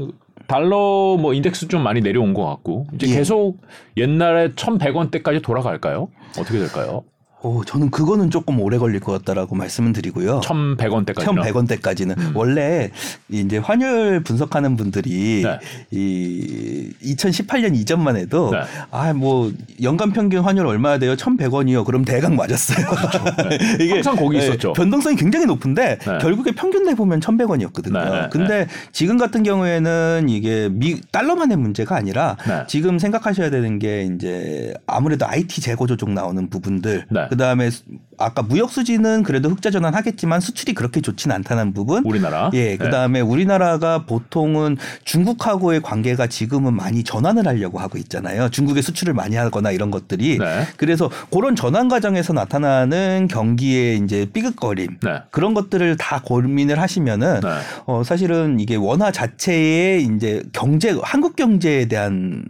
[0.47, 3.15] 달러 뭐 인덱스 좀 많이 내려온 것 같고 이제 예.
[3.15, 3.57] 계속
[3.97, 6.09] 옛날에 1,100원대까지 돌아갈까요?
[6.39, 7.03] 어떻게 될까요?
[7.41, 10.41] 오, 저는 그거는 조금 오래 걸릴 것 같다라고 말씀을 드리고요.
[10.41, 11.23] 1,100원대까지.
[11.23, 12.31] 1,100원대까지는 음.
[12.35, 12.91] 원래
[13.29, 15.59] 이제 환율 분석하는 분들이 네.
[15.91, 18.59] 이 2018년 이전만 해도 네.
[18.91, 21.15] 아 뭐 연간 평균 환율 얼마야 돼요?
[21.15, 21.83] 1,100원이요.
[21.85, 22.85] 그럼 대강 맞았어요.
[23.81, 24.73] 이게 항상 거기 예, 있었죠.
[24.73, 26.17] 변동성이 굉장히 높은데 네.
[26.19, 27.93] 결국에 평균 내 보면 1,100원이었거든요.
[27.93, 32.63] 네, 네, 근데 지금 같은 경우에는 이게 미 달러만의 문제가 아니라 네.
[32.67, 37.28] 지금 생각하셔야 되는 게 이제 아무래도 IT 재고 조정 나오는 부분들 네.
[37.29, 37.83] 그다음에 수-
[38.19, 42.03] 아까 무역 수지는 그래도 흑자 전환 하겠지만 수출이 그렇게 좋진 않다는 부분.
[42.05, 42.51] 우리나라.
[42.53, 42.77] 예, 네.
[42.77, 48.49] 그다음에 우리나라가 보통은 중국하고의 관계가 지금은 많이 전환을 하려고 하고 있잖아요.
[48.49, 50.37] 중국에 수출을 많이 하거나 이런 것들이.
[50.37, 50.67] 네.
[50.77, 55.21] 그래서 그런 전환 과정에서 나타나는 경기의 이제 삐걱거림 네.
[55.31, 57.49] 그런 것들을 다 고민을 하시면은 네.
[57.85, 62.43] 어 사실은 이게 원화 자체의 이제 경제 한국 경제에 대한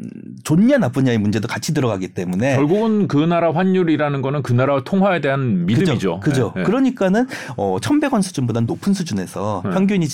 [0.44, 5.59] 좋냐 나쁘냐의 문제도 같이 들어가기 때문에 결국은 그 나라 환율이라는 거는 그 나라 통화에 대한
[5.66, 6.20] 믿음이죠.
[6.20, 6.52] 그죠.
[6.56, 6.66] 네, 네.
[6.66, 9.72] 그러니까는 어 1,100원 수준보다 높은 수준에서 네.
[9.72, 10.08] 평균이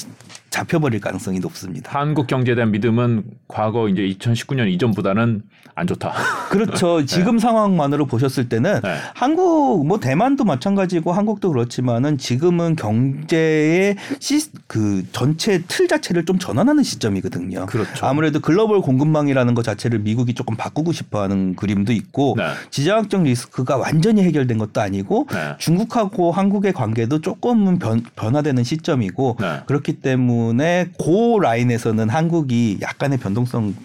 [0.55, 1.91] 잡혀버릴 가능성이 높습니다.
[1.93, 5.41] 한국 경제에 대한 믿음은 과거 이제 2019년 이전보다는
[5.77, 6.13] 안 좋다.
[6.49, 7.05] 그렇죠.
[7.05, 8.95] 지금 상황만으로 보셨을 때는 네.
[9.13, 16.83] 한국 뭐 대만도 마찬가지고 한국도 그렇지만은 지금은 경제의 시, 그 전체 틀 자체를 좀 전환하는
[16.83, 17.65] 시점이거든요.
[17.65, 18.05] 그렇죠.
[18.05, 22.45] 아무래도 글로벌 공급망이라는 것 자체를 미국이 조금 바꾸고 싶어하는 그림도 있고 네.
[22.69, 25.55] 지정학적 리스크가 완전히 해결된 것도 아니고 네.
[25.57, 29.63] 중국하고 한국의 관계도 조금은 변, 변화되는 시점이고 네.
[29.65, 33.75] 그렇기 때문에 그 라인에서는 한국이 약간의 변동성은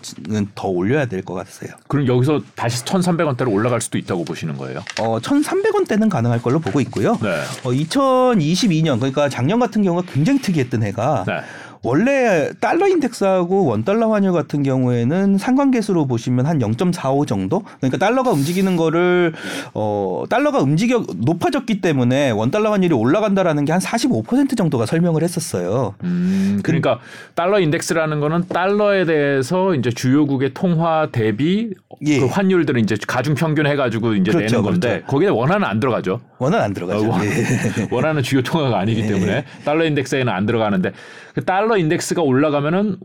[0.54, 1.76] 더 올려야 될 것 같아요.
[1.88, 4.80] 그럼 여기서 다시 1,300원대로 올라갈 수도 있다고 보시는 거예요.
[5.00, 7.18] 어, 1,300원대는 가능할 걸로 보고 있고요.
[7.22, 7.28] 네.
[7.62, 11.40] 어, 2022년 그러니까 작년 같은 경우가 굉장히 특이했던 해가 네.
[11.82, 17.62] 원래 달러 인덱스하고 원 달러 환율 같은 경우에는 상관계수로 보시면 한 0.45 정도?
[17.80, 19.32] 그러니까 달러가 움직이는 거를
[19.72, 25.94] 어 달러가 움직여 높아졌기 때문에 원 달러 환율이 올라간다라는 게 한 45% 정도가 설명을 했었어요.
[26.02, 26.98] 음, 그러니까
[27.36, 31.70] 달러 인덱스라는 거는 달러에 대해서 이제 주요국의 통화 대비
[32.04, 32.18] 예.
[32.18, 35.06] 그 환율들을 이제 가중 평균 해 가지고 이제 그렇죠, 내는 건데 그렇죠.
[35.06, 36.20] 거기에 원화는 안 들어가죠.
[36.38, 37.06] 원은 안 들어가죠.
[37.06, 37.30] 어, 원- 예.
[37.92, 40.90] 원화는 주요 통화가 아니기 때문에 달러 인덱스에는 안 들어가는데
[41.34, 42.96] 그 달러 인덱스가 올라가면은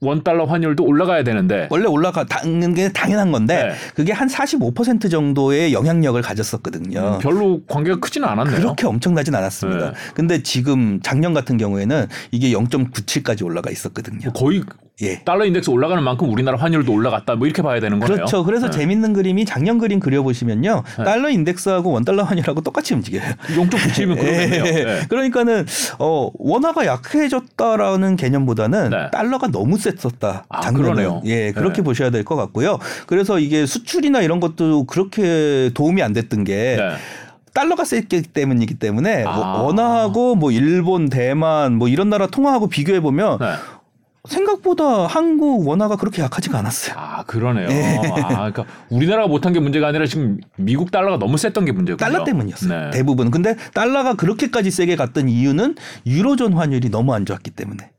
[0.00, 3.74] 원 달러 환율도 올라가야 되는데 원래 올라가 닿는 게 당연한 건데 네.
[3.94, 7.00] 그게 한 45% 정도의 영향력을 가졌었거든요.
[7.00, 8.56] 음, 별로 관계가 크지는 않았네요.
[8.56, 9.90] 그렇게 엄청나진 않았습니다.
[9.90, 9.96] 네.
[10.14, 14.20] 근데 지금 작년 같은 경우에는 이게 0.97까지 올라가 있었거든요.
[14.22, 14.62] 뭐 거의
[15.00, 15.20] 예.
[15.24, 17.36] 달러 인덱스 올라가는 만큼 우리나라 환율도 올라갔다.
[17.36, 18.16] 뭐 이렇게 봐야 되는 거네요.
[18.16, 18.44] 그렇죠.
[18.44, 18.78] 그래서 네.
[18.78, 20.82] 재밌는 그림이 작년 그림 그려보시면요.
[20.98, 21.04] 네.
[21.04, 23.22] 달러 인덱스하고 원달러 환율하고 똑같이 움직여요.
[23.54, 24.64] 0.97이면 그러겠네요.
[24.66, 24.84] 예.
[24.84, 25.00] 네.
[25.08, 25.66] 그러니까는
[26.00, 29.10] 어 원화가 약해졌다라는 개념보다는 네.
[29.12, 30.44] 달러가 너무 셌었다.
[30.48, 30.70] 아.
[30.72, 31.22] 그러네요.
[31.24, 31.82] 예, 그렇게 네.
[31.82, 32.78] 보셔야 될 것 같고요.
[33.06, 36.90] 그래서 이게 수출이나 이런 것도 그렇게 도움이 안 됐던 게 네.
[37.54, 39.32] 달러가 셌기 때문이기 때문에 아.
[39.34, 43.46] 뭐 원화하고 뭐 일본, 대만 뭐 이런 나라 통화하고 비교해 보면 네.
[44.28, 46.94] 생각보다 한국 원화가 그렇게 약하지가 않았어요.
[46.98, 47.68] 아 그러네요.
[47.70, 47.96] 예.
[48.22, 51.96] 아 그러니까 우리나라가 못한 게 문제가 아니라 지금 미국 달러가 너무 셌던 게 문제군요.
[51.96, 52.84] 달러 때문이었어요.
[52.86, 52.90] 네.
[52.90, 53.30] 대부분.
[53.30, 57.90] 근데 달러가 그렇게까지 세게 갔던 이유는 유로존 환율이 너무 안 좋았기 때문에.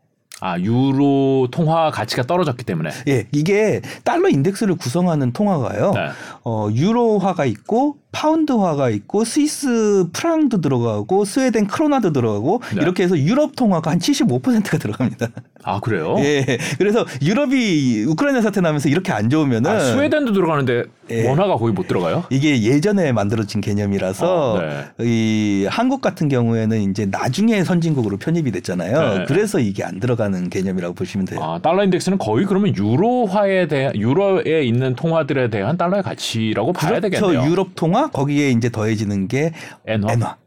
[0.42, 2.92] 아 유로 통화 가치가 떨어졌기 때문에.
[3.10, 5.92] 예, 이게 달러 인덱스를 구성하는 통화가요.
[5.94, 6.08] 네.
[6.46, 12.82] 어, 유로화가 있고 파운드화가 있고 스위스 프랑도 들어가고 스웨덴 크로나도 들어가고 네.
[12.82, 15.28] 이렇게 해서 유럽 통화가 한 75%가 들어갑니다.
[15.64, 16.16] 아 그래요?
[16.20, 16.58] 예.
[16.78, 21.28] 그래서 유럽이 우크라이나 사태 나면서 이렇게 안 좋으면은 아, 스웨덴도 들어가는데 예.
[21.28, 22.24] 원화가 거의 못 들어가요?
[22.30, 24.86] 이게 예전에 만들어진 개념이라서 어, 네.
[25.06, 29.18] 이 한국 같은 경우에는 이제 나중에 선진국으로 편입이 됐잖아요.
[29.20, 29.26] 네.
[29.28, 31.40] 그래서 이게 안 들어가는 개념이라고 보시면 돼요.
[31.44, 37.10] 아 달러 인덱스는 거의 그러면 유로화에 대한 유로에 있는 통화들에 대한 달러의 가치라고 봐야 그렇죠.
[37.10, 37.50] 되겠네요.
[37.50, 39.52] 유럽 통화 거기에 이제 더해지는 게
[39.86, 40.14] 엔화.
[40.14, 40.38] 엔화.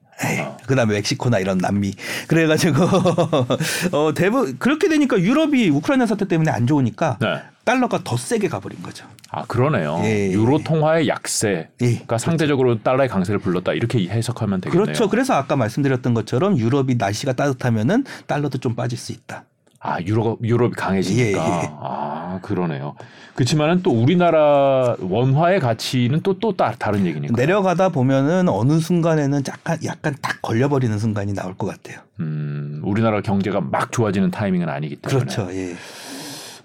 [0.40, 0.57] 어.
[0.66, 1.94] 그다음에 멕시코나 이런 남미.
[2.28, 2.78] 그래가지고
[3.92, 7.42] 어 대부 그렇게 되니까 유럽이 우크라이나 사태 때문에 안 좋으니까 네.
[7.64, 9.07] 달러가 더 세게 가버린 거죠.
[9.30, 10.00] 아 그러네요.
[10.05, 10.30] 예.
[10.32, 12.18] 유로 통화의 약세가 예.
[12.18, 14.84] 상대적으로 달러의 강세를 불렀다 이렇게 해석하면 되겠네요.
[14.84, 15.09] 그렇죠.
[15.09, 19.44] 그래서 아까 말씀드렸던 것처럼 유럽이 날씨가 따뜻하면은 달러도 좀 빠질 수 있다.
[19.83, 21.39] 아 유로 유럽이 강해지니까.
[21.39, 21.70] 예, 예.
[21.80, 22.95] 아 그러네요.
[23.35, 27.35] 그렇지만은 또 우리나라 원화의 가치는 또또 다른 얘기니까.
[27.35, 32.01] 내려가다 보면은 어느 순간에는 약간 약간 딱 걸려버리는 순간이 나올 것 같아요.
[32.20, 35.24] 음 우리나라 경제가 막 좋아지는 타이밍은 아니기 때문에.
[35.24, 35.53] 그렇죠.
[35.53, 35.74] 예.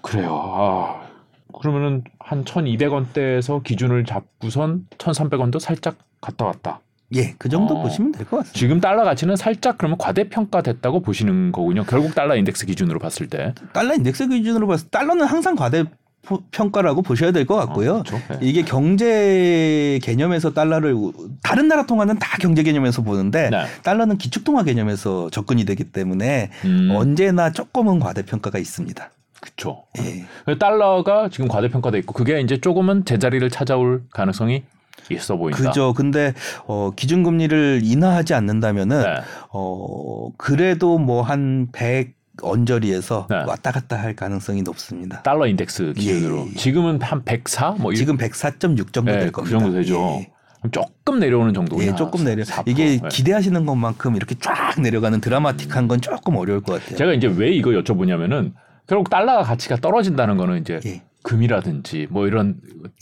[0.00, 0.40] 그래요.
[0.40, 1.00] 아,
[1.58, 6.80] 그러면은 한 1,200원대에서 기준을 잡고선 1,300원도 살짝 갔다 왔다.
[7.14, 7.82] 예, 그 정도 어.
[7.82, 8.58] 보시면 될 것 같습니다.
[8.58, 11.84] 지금 달러 가치는 살짝 그러면 과대평가됐다고 보시는 거군요.
[11.84, 13.54] 결국 달러 인덱스 기준으로 봤을 때.
[13.72, 15.84] 달러 인덱스 기준으로 봤을 때 달러는 항상 과대
[16.26, 17.90] 포- 평가라고 보셔야 될 것 같고요.
[17.96, 18.18] 어, 그렇죠.
[18.28, 18.38] 네.
[18.42, 23.64] 이게 경제 개념에서 달러를 우- 다른 나라 통화는 다 경제 개념에서 보는데 네.
[23.82, 29.10] 달러는 기축 통화 개념에서 접근이 되기 때문에 음, 언제나 조금은 과대 평가가 있습니다.
[29.40, 29.84] 그렇죠.
[29.98, 30.26] 예.
[30.56, 34.64] 달러가 지금 과대평가돼 있고 그게 이제 조금은 제자리를 찾아올 가능성이
[35.10, 35.56] 있어 보인다.
[35.58, 35.92] 그죠.
[35.94, 36.34] 근데
[36.66, 39.14] 어 기준금리를 인하하지 않는다면은 네.
[39.50, 43.36] 어 그래도 뭐한100 언저리에서 네.
[43.46, 45.22] 왔다 갔다 할 가능성이 높습니다.
[45.22, 46.54] 달러 인덱스 기준으로 예, 예.
[46.54, 47.72] 지금은 한 104?
[47.78, 49.58] 뭐 지금 104.6 정도 네, 될그 겁니다.
[49.58, 50.18] 정도 되죠.
[50.20, 50.30] 예.
[50.72, 51.84] 조금 내려오는 정도냐.
[51.84, 52.42] 예, 조금 내려.
[52.42, 52.64] 4%.
[52.66, 53.08] 이게 네.
[53.08, 56.96] 기대하시는 것만큼 이렇게 쫙 내려가는 드라마틱한 건 조금 어려울 것 같아요.
[56.96, 58.52] 제가 이제 왜 이거 여쭤보냐면은
[58.86, 61.02] 결국 달러가 가치가 떨어진다는 거는 이제 예.
[61.22, 62.56] 금이라든지 뭐 이런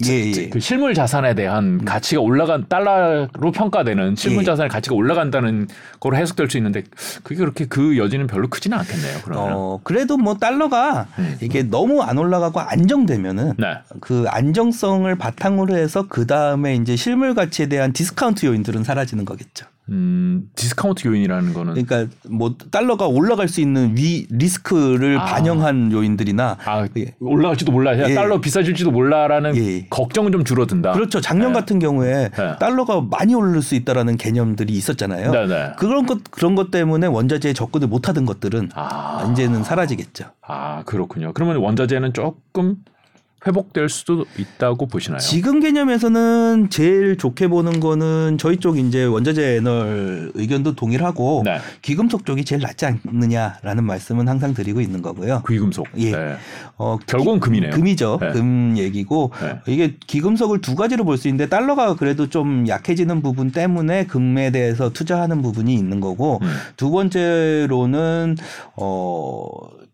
[0.06, 0.48] 예, 예.
[0.48, 4.46] 그 실물 자산에 대한 가치가 올라간 달러로 평가되는 실물 예.
[4.46, 5.68] 자산의 가치가 올라간다는
[6.00, 6.82] 거로 해석될 수 있는데
[7.22, 9.18] 그게 그렇게 그 여지는 별로 크지는 않겠네요.
[9.24, 11.36] 그러면 어, 그래도 뭐 달러가 음.
[11.40, 13.66] 이게 너무 안 올라가고 안정되면은 네.
[14.00, 19.66] 그 안정성을 바탕으로 해서 그 다음에 이제 실물 가치에 대한 디스카운트 요인들은 사라지는 거겠죠.
[19.88, 25.24] 음, 디스카운트 요인이라는 거는 그러니까 뭐 달러가 올라갈 수 있는 위 리스크를 아.
[25.24, 27.14] 반영한 요인들이나 아, 예.
[27.20, 27.96] 올라갈지도 몰라.
[27.98, 28.14] 야, 예.
[28.14, 29.86] 달러 비싸질지도 몰라라는 예.
[29.88, 30.92] 걱정은 좀 줄어든다.
[30.92, 31.20] 그렇죠.
[31.20, 31.60] 작년 네.
[31.60, 32.56] 같은 경우에 네.
[32.58, 35.30] 달러가 많이 오를 수 있다라는 개념들이 있었잖아요.
[35.30, 35.72] 네, 네.
[35.78, 39.28] 그런 것 그런 것 때문에 원자재에 접근을 못하던 것들은 아.
[39.30, 40.26] 이제는 사라지겠죠.
[40.42, 41.32] 아, 그렇군요.
[41.32, 42.76] 그러면 원자재는 조금
[43.46, 45.18] 회복될 수도 있다고 보시나요?
[45.20, 51.58] 지금 개념에서는 제일 좋게 보는 거는 저희 쪽 이제 원자재 애널 의견도 동일하고 네.
[51.82, 55.42] 귀금속 쪽이 제일 낫지 않느냐라는 말씀은 항상 드리고 있는 거고요.
[55.48, 55.86] 귀금속.
[55.98, 56.12] 예.
[56.12, 56.36] 네.
[56.78, 57.70] 어, 결국은 금이네요.
[57.72, 58.18] 금이죠.
[58.20, 58.32] 네.
[58.32, 59.60] 금 얘기고 네.
[59.66, 64.90] 이게 귀금속을 두 가지로 볼 수 있는데 달러가 그래도 좀 약해지는 부분 때문에 금에 대해서
[64.90, 66.48] 투자하는 부분이 있는 거고 음.
[66.76, 68.36] 두 번째로는
[68.76, 69.46] 어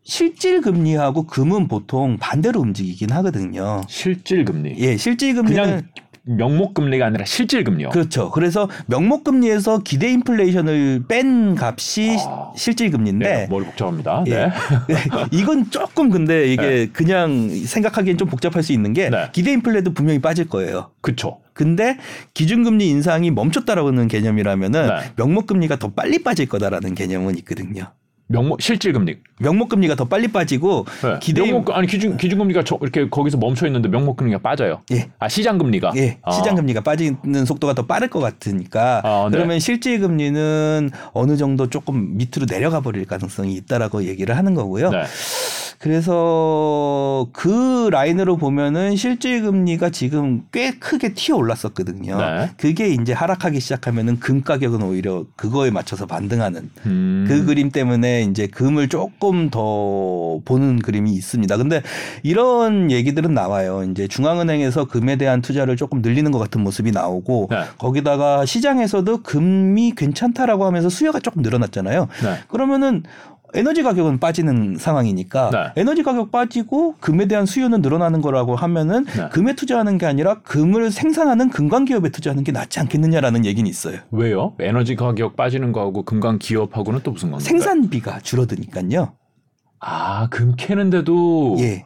[0.05, 3.42] 실질 금리하고 금은 보통 반대로 움직이긴 하거든요.
[3.89, 4.75] 실질 금리.
[4.79, 5.83] 예, 실질 금리는 그냥
[6.25, 7.91] 명목 금리가 아니라 실질 금리요.
[7.91, 8.31] 그렇죠.
[8.31, 12.53] 그래서 명목 금리에서 기대 인플레이션을 뺀 값이 아.
[12.57, 14.25] 실질 금리인데 네, 머리 복잡합니다.
[14.29, 14.33] 예.
[14.35, 14.53] 네.
[15.33, 19.29] 이건 조금 근데 이게 그냥 생각하기엔 좀 복잡할 수 있는 게 네.
[19.33, 20.91] 기대 인플레도 분명히 빠질 거예요.
[21.01, 21.41] 그쵸.
[21.55, 21.99] 근데
[22.35, 25.13] 기준금리 인상이 멈췄다라고 하는 개념이라면은 네.
[25.17, 27.93] 명목금리가 더 빨리 빠질 거다라는 개념은 있거든요.
[28.33, 29.19] 명목 실질 금리.
[29.39, 31.19] 명목 금리가 더 빨리 빠지고 네.
[31.21, 34.81] 기대 명목 아니 기준 기준 금리가 저, 이렇게 거기서 멈춰 있는데 명목 금리가 빠져요.
[34.91, 35.11] 예.
[35.19, 35.93] 아 시장 금리가.
[35.97, 36.33] 예, 아.
[36.33, 39.37] 시장 금리가 빠지는 속도가 더 빠를 것 같으니까 아, 네.
[39.37, 44.91] 그러면 실질 금리는 어느 정도 조금 밑으로 내려가 버릴 가능성이 있다라고 얘기를 하는 거고요.
[44.91, 45.03] 네.
[45.83, 52.19] 그래서 그 라인으로 보면은 실질 금리가 지금 꽤 크게 튀어 올랐었거든요.
[52.19, 52.51] 네.
[52.57, 57.25] 그게 이제 하락하기 시작하면은 금 가격은 오히려 그거에 맞춰서 반등하는 음.
[57.27, 61.57] 그 그림 때문에 이제 금을 조금 더 보는 그림이 있습니다.
[61.57, 61.83] 근데
[62.23, 63.83] 이런 얘기들은 나와요.
[63.91, 67.65] 이제 중앙은행에서 금에 대한 투자를 조금 늘리는 것 같은 모습이 나오고 네.
[67.79, 72.07] 거기다가 시장에서도 금이 괜찮다라고 하면서 수요가 조금 늘어났잖아요.
[72.23, 72.39] 네.
[72.47, 73.03] 그러면은
[73.55, 75.81] 에너지 가격은 빠지는 상황이니까 네.
[75.81, 79.29] 에너지 가격 빠지고 금에 대한 수요는 늘어나는 거라고 하면은 네.
[79.31, 83.99] 금에 투자하는 게 아니라 금을 생산하는 금관 기업에 투자하는 게 낫지 않겠느냐라는 얘기는 있어요.
[84.11, 84.55] 왜요?
[84.59, 87.49] 에너지 가격 빠지는 거하고 금강 기업하고는 또 무슨 관계가?
[87.49, 89.13] 생산비가 줄어드니까요.
[89.81, 91.85] 아, 금 캐는데도 예.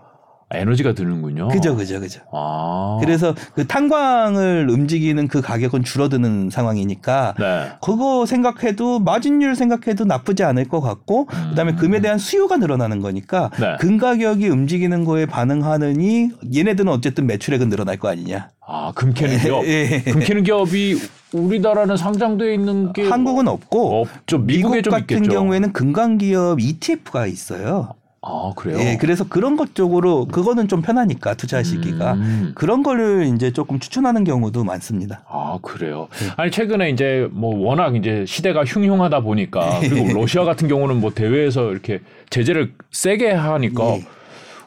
[0.52, 1.48] 에너지가 드는군요.
[1.48, 2.20] 그죠, 그죠, 그죠.
[2.32, 2.98] 아.
[3.00, 7.72] 그래서 그 탄광을 움직이는 그 가격은 줄어드는 상황이니까 네.
[7.82, 11.48] 그거 생각해도 마진율 생각해도 나쁘지 않을 것 같고 음.
[11.50, 13.76] 그다음에 금에 대한 수요가 늘어나는 거니까 네.
[13.80, 18.50] 금 가격이 움직이는 거에 반응하느니 얘네들은 어쨌든 매출액은 늘어날 거 아니냐.
[18.68, 19.64] 아, 금 캐는 기업.
[19.66, 20.02] 예.
[20.02, 20.96] 금 캐는 기업이
[21.32, 24.38] 우리나라는 상장돼 있는 게 한국은 없고 없죠.
[24.38, 25.32] 미국에 미국 좀 같은 있겠죠.
[25.32, 27.94] 경우에는 금강 기업 ETF가 있어요.
[28.22, 28.78] 아, 그래요?
[28.80, 32.52] 예, 그래서 그런 것 쪽으로 그거는 좀 편하니까 투자하시기가 음.
[32.56, 35.22] 그런 거를 이제 조금 추천하는 경우도 많습니다.
[35.28, 36.08] 아 그래요.
[36.18, 36.26] 네.
[36.36, 39.88] 아니 최근에 이제 뭐 워낙 이제 시대가 흉흉하다 보니까 네.
[39.90, 42.00] 그리고 러시아 같은 경우는 뭐 대회에서 이렇게
[42.30, 44.04] 제재를 세게 하니까 예.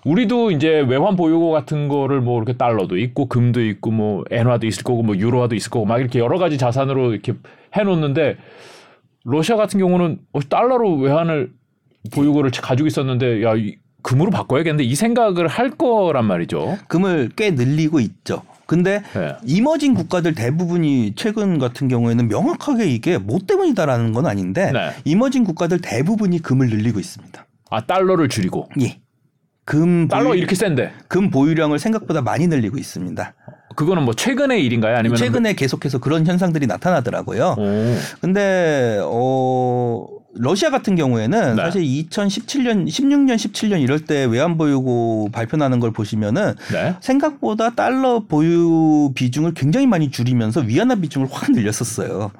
[0.05, 4.83] 우리도 이제 외환 보유고 같은 거를 뭐 이렇게 달러도 있고 금도 있고 뭐 엔화도 있을
[4.83, 7.33] 거고 뭐 유로화도 있을 거고 막 이렇게 여러 가지 자산으로 이렇게
[7.75, 8.37] 해 놓는데
[9.25, 11.51] 러시아 같은 경우는 어, 달러로 외환을
[12.11, 16.77] 보유고를 가지고 있었는데 야 이, 금으로 바꿔야겠는데 이 생각을 할 거란 말이죠.
[16.87, 18.43] 금을 꽤 늘리고 있죠.
[18.65, 19.35] 근데 네.
[19.43, 24.91] 이머징 국가들 대부분이 최근 같은 경우에는 명확하게 이게 뭐 때문이다라는 건 아닌데 네.
[25.05, 27.45] 이머징 국가들 대부분이 금을 늘리고 있습니다.
[27.71, 28.99] 아 달러를 줄이고 예.
[29.65, 33.33] 금 달러 보유, 이렇게 센데 금 보유량을 생각보다 많이 늘리고 있습니다.
[33.75, 34.97] 그거는 뭐 최근의 일인가요?
[34.97, 37.55] 아니면 최근에 계속해서 그런 현상들이 나타나더라고요.
[37.57, 37.95] 오.
[38.21, 40.05] 근데 어
[40.41, 41.61] 러시아 같은 경우에는 네.
[41.61, 46.95] 사실 2017년, 16년, 17년 이럴 때 외환 보유고 발표나는 걸 보시면은 네.
[47.01, 52.31] 생각보다 달러 보유 비중을 굉장히 많이 줄이면서 위안화 비중을 확 늘렸었어요.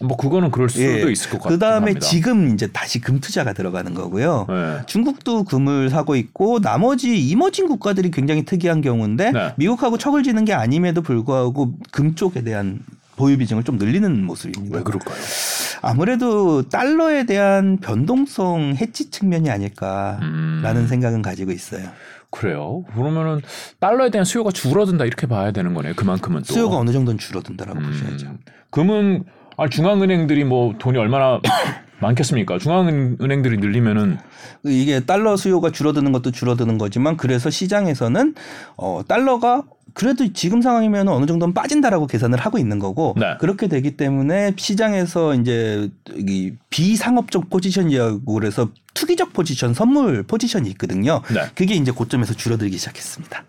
[0.00, 1.10] 뭐 그거는 그럴 수도 예.
[1.12, 1.56] 있을 것 같아요.
[1.56, 4.46] 그 다음에 지금 이제 다시 금 투자가 들어가는 거고요.
[4.48, 4.80] 네.
[4.86, 9.52] 중국도 금을 사고 있고 나머지 이머징 국가들이 굉장히 특이한 경우인데 네.
[9.54, 12.80] 미국하고 척을 지는 게 아님에도 불구하고 금 쪽에 대한
[13.16, 14.78] 보유 비중을 좀 늘리는 모습입니다.
[14.78, 15.16] 왜 그럴까요?
[15.82, 20.86] 아무래도 달러에 대한 변동성 해치 측면이 아닐까라는 음.
[20.86, 21.88] 생각은 가지고 있어요.
[22.30, 22.84] 그래요.
[22.94, 23.40] 그러면은
[23.78, 25.94] 달러에 대한 수요가 줄어든다 이렇게 봐야 되는 거네요.
[25.94, 26.52] 그만큼은 또.
[26.52, 27.86] 수요가 어느 정도는 줄어든다라고 음.
[27.86, 28.26] 보셔야죠.
[28.70, 29.24] 금은
[29.56, 31.40] 아 중앙은행들이 뭐 돈이 얼마나
[32.00, 32.58] 많겠습니까?
[32.58, 34.18] 중앙은행들이 늘리면은
[34.64, 38.34] 이게 달러 수요가 줄어드는 것도 줄어드는 거지만 그래서 시장에서는
[38.76, 39.62] 어 달러가
[39.94, 43.36] 그래도 지금 상황이면 어느 정도는 빠진다라고 계산을 하고 있는 거고 네.
[43.38, 51.22] 그렇게 되기 때문에 시장에서 이제 이 비상업적 포지션이라고 그래서 투기적 포지션, 선물 포지션이 있거든요.
[51.32, 51.42] 네.
[51.54, 53.44] 그게 이제 고점에서 줄어들기 시작했습니다.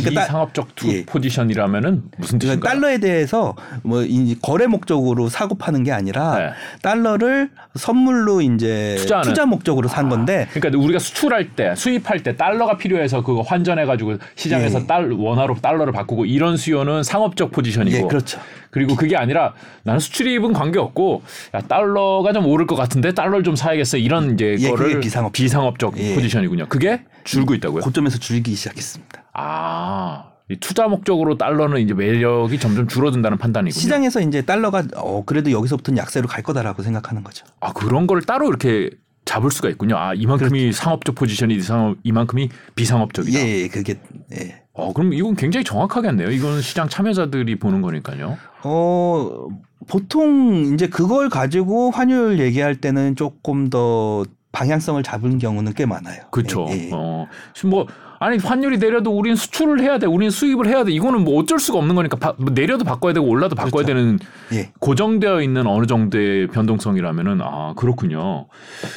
[0.00, 1.04] 그러니까 따- 비상업적 투 예.
[1.04, 2.60] 포지션이라면은 무슨 뜻인가요?
[2.60, 6.50] 그러니까 달러에 대해서 뭐이 거래 목적으로 사고 파는 게 아니라 네.
[6.82, 9.28] 달러를 선물로 이제 투자하는.
[9.28, 14.16] 투자 목적으로 산 건데 그러니까 우리가 수출할 때 수입할 때 달러가 필요해서 그거 환전해 가지고
[14.34, 14.86] 시장에서 예.
[14.86, 18.40] 달 원화로 달러를 바꾸고 이런 수요는 상업적 포지션이고 예, 그렇죠.
[18.70, 21.22] 그리고 그게 아니라 나는 수출입은 관계 없고
[21.54, 25.32] 야, 달러가 좀 오를 것 같은데 달러를 좀 사야겠어 이런 이제 예, 거를 그게 비상업적.
[25.32, 26.14] 비상업적 예.
[26.14, 26.66] 포지션이군요.
[26.68, 27.82] 그게 줄고 있다고요?
[27.82, 29.22] 고점에서 줄기 시작했습니다.
[29.38, 33.78] 아, 이 투자 목적으로 달러는 이제 매력이 점점 줄어든다는 판단이군요.
[33.80, 37.44] 시장에서 이제 달러가 어 그래도 여기서부터는 약세로 갈 거다라고 생각하는 거죠.
[37.60, 38.90] 아 그런 걸 따로 이렇게
[39.24, 39.96] 잡을 수가 있군요.
[39.98, 43.38] 아 이만큼이 상업적 포지션이 이상 이만큼이 비상업적이다.
[43.38, 43.50] 그렇죠.
[43.50, 44.00] 예, 예, 그게
[44.32, 44.62] 예.
[44.72, 46.30] 어 그럼 이건 굉장히 정확하겠네요.
[46.30, 48.38] 이건 시장 참여자들이 보는 거니까요.
[48.62, 49.48] 어
[49.88, 56.22] 보통 이제 그걸 가지고 환율 얘기할 때는 조금 더 방향성을 잡은 경우는 꽤 많아요.
[56.30, 56.66] 그렇죠.
[56.70, 56.90] 예, 예.
[56.92, 57.26] 어,
[57.66, 57.86] 뭐
[58.18, 60.92] 아니 환율이 내려도 우리는 수출을 해야 돼, 우리는 수입을 해야 돼.
[60.92, 63.86] 이거는 뭐 어쩔 수가 없는 거니까 바, 뭐 내려도 바꿔야 되고 올라도 바꿔야 그렇죠.
[63.86, 64.18] 되는
[64.52, 64.70] 예.
[64.78, 68.46] 고정되어 있는 어느 정도의 변동성이라면은 아 그렇군요.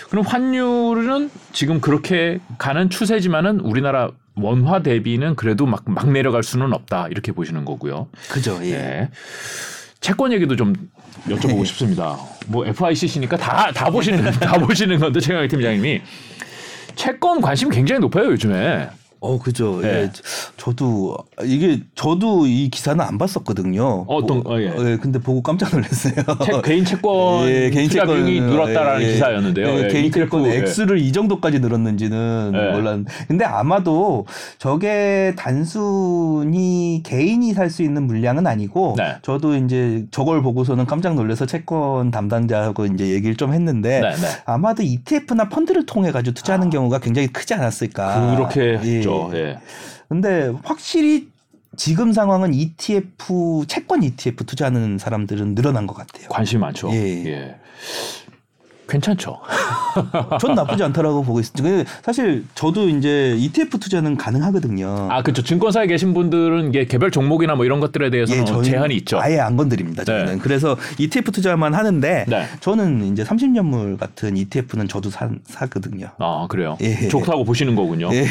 [0.10, 7.08] 그럼 환율은 지금 그렇게 가는 추세지만은 우리나라 원화 대비는 그래도 막, 막 내려갈 수는 없다
[7.10, 8.08] 이렇게 보시는 거고요.
[8.32, 8.58] 그죠.
[8.64, 8.72] 예.
[8.72, 9.10] 네.
[10.00, 10.74] 채권 얘기도 좀
[11.28, 12.18] 여쭤보고 싶습니다.
[12.48, 16.02] 뭐 FICC니까 다 다 보시는 다 보시는 건데 최강희 팀장님이
[16.96, 18.90] 채권 관심 굉장히 높아요 요즘에.
[19.22, 19.82] 어, 그죠.
[19.84, 19.88] 예.
[20.04, 20.12] 예.
[20.58, 24.06] 저도 이게 저도 이 기사는 안 봤었거든요.
[24.08, 24.98] 어떤- 보- 어, 예.
[25.02, 26.14] 근데 보고 깜짝 놀랐어요.
[26.46, 29.68] 채- 개인 채권 예, 개인 투자 채권, 비용이 늘었다라는 예, 기사였는데요.
[29.68, 30.58] 예, 예, 개인 채권 예.
[30.58, 32.72] 액수를 이 정도까지 늘었는지는 예.
[32.72, 34.26] 몰랐는데, 근데 아마도
[34.58, 39.18] 저게 단순히 개인이 살 수 있는 물량은 아니고, 네.
[39.22, 44.28] 저도 이제 저걸 보고서는 깜짝 놀라서 채권 담당자하고 이제 얘기를 좀 했는데, 네, 네.
[44.46, 48.36] 아마도 ETF나 펀드를 통해 가지고 투자하는 경우가 굉장히 크지 않았을까.
[48.36, 49.16] 그렇게 예.
[49.16, 49.38] 했죠.
[49.38, 49.60] 예.
[50.08, 51.30] 근데 확실히
[51.78, 56.30] 지금 상황은 ETF 채권 ETF 투자하는 사람들은 늘어난 것 같아요.
[56.30, 56.92] 관심이 많죠.
[56.92, 57.26] 예.
[57.26, 57.56] 예.
[58.90, 59.40] 괜찮죠.
[60.42, 61.90] 전 나쁘지 않다라고 보고 있습니다.
[62.04, 65.08] 사실 저도 이제 ETF 투자는 가능하거든요.
[65.10, 65.44] 아, 그렇죠.
[65.44, 69.20] 증권사에 계신 분들은 이게 개별 종목이나 뭐 이런 것들에 대해서는 저희는 제한이 있죠.
[69.20, 70.04] 아예 안 건드립니다.
[70.04, 70.38] 저는 네.
[70.42, 72.46] 그래서 ETF 투자만 하는데 네.
[72.60, 76.10] 저는 이제 30년물 같은 ETF는 저도 사, 사거든요.
[76.18, 76.78] 아, 그래요.
[76.82, 77.08] 예.
[77.08, 78.10] 좋다고 보시는 거군요.
[78.14, 78.26] 예.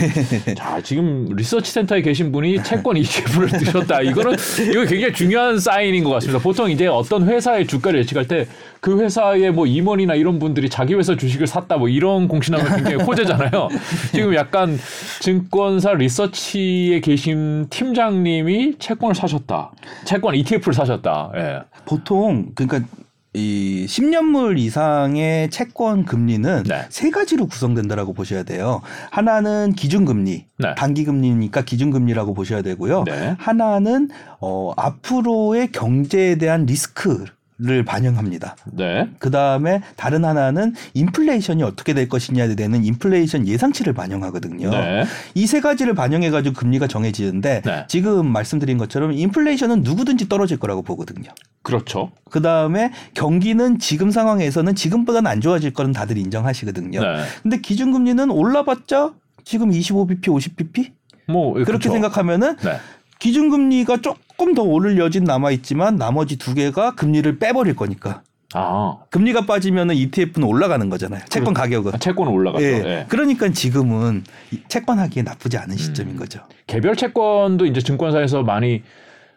[0.56, 4.02] 자, 지금 리서치 센터에 계신 분이 채권 ETF를 드셨다.
[4.02, 4.36] 이거는
[4.70, 6.42] 이거 굉장히 중요한 사인인 것 같습니다.
[6.42, 8.46] 보통 이제 어떤 회사의 주가를 예측할 때
[8.80, 13.68] 그 회사의 뭐 임원이나 이런 분들이 자기 회사 주식을 샀다 뭐 이런 공신하면 굉장히 호재잖아요.
[14.12, 14.78] 지금 약간
[15.20, 19.72] 증권사 리서치에 계신 팀장님이 채권을 사셨다.
[20.04, 21.32] 채권 ETF를 사셨다.
[21.36, 21.60] 예.
[21.84, 22.86] 보통 그러니까
[23.34, 26.86] 이 10년물 이상의 채권 금리는 네.
[26.88, 28.80] 세 가지로 구성된다라고 보셔야 돼요.
[29.10, 30.74] 하나는 기준금리, 네.
[30.76, 33.04] 단기금리니까 기준금리라고 보셔야 되고요.
[33.04, 33.36] 네.
[33.38, 34.08] 하나는
[34.40, 37.26] 어, 앞으로의 경제에 대한 리스크
[37.60, 38.54] 를 반영합니다.
[38.72, 39.08] 네.
[39.18, 44.70] 그 다음에 다른 하나는 인플레이션이 어떻게 될 것이냐에 대한 인플레이션 예상치를 반영하거든요.
[44.70, 45.04] 네.
[45.34, 47.84] 이세 가지를 반영해가지고 금리가 정해지는데 네.
[47.88, 51.30] 지금 말씀드린 것처럼 인플레이션은 누구든지 떨어질 거라고 보거든요.
[51.62, 52.12] 그렇죠.
[52.30, 57.00] 그 다음에 경기는 지금 상황에서는 지금보다는 안 좋아질 거는 다들 인정하시거든요.
[57.00, 57.24] 네.
[57.42, 60.92] 근데 기준금리는 올라봤자 지금 25bp, 50bp
[61.26, 61.90] 뭐 그렇게 그렇죠.
[61.90, 62.78] 생각하면은 네.
[63.18, 63.96] 기준금리가
[64.38, 68.22] 조금 더 오를 여진 남아 있지만 나머지 두 개가 금리를 빼버릴 거니까
[68.54, 71.22] 아, 금리가 빠지면은 ETF는 올라가는 거잖아요.
[71.28, 71.98] 채권 가격은.
[71.98, 72.64] 채권은 올라갔죠.
[72.64, 72.70] 예.
[72.70, 73.06] 예.
[73.08, 74.22] 그러니까 지금은
[74.52, 75.76] 이 채권 하기에 나쁘지 않은 음.
[75.76, 76.40] 시점인 거죠.
[76.68, 78.82] 개별 채권도 이제 증권사에서 많이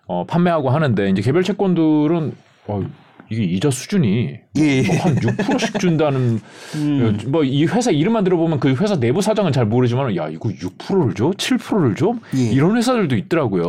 [0.05, 2.33] 어, 판매하고 하는데 이제 개별 채권들은
[2.67, 2.83] 어,
[3.31, 4.81] 이게 이자 수준이 예.
[4.81, 6.41] 뭐한 6%씩 준다는
[6.75, 7.17] 음.
[7.29, 11.31] 뭐이 회사 이름만 들어보면 그 회사 내부 사정은 잘 모르지만 야 이거 6%를 줘?
[11.31, 12.13] 7%를 줘?
[12.35, 12.41] 예.
[12.51, 13.63] 이런 회사들도 있더라고요.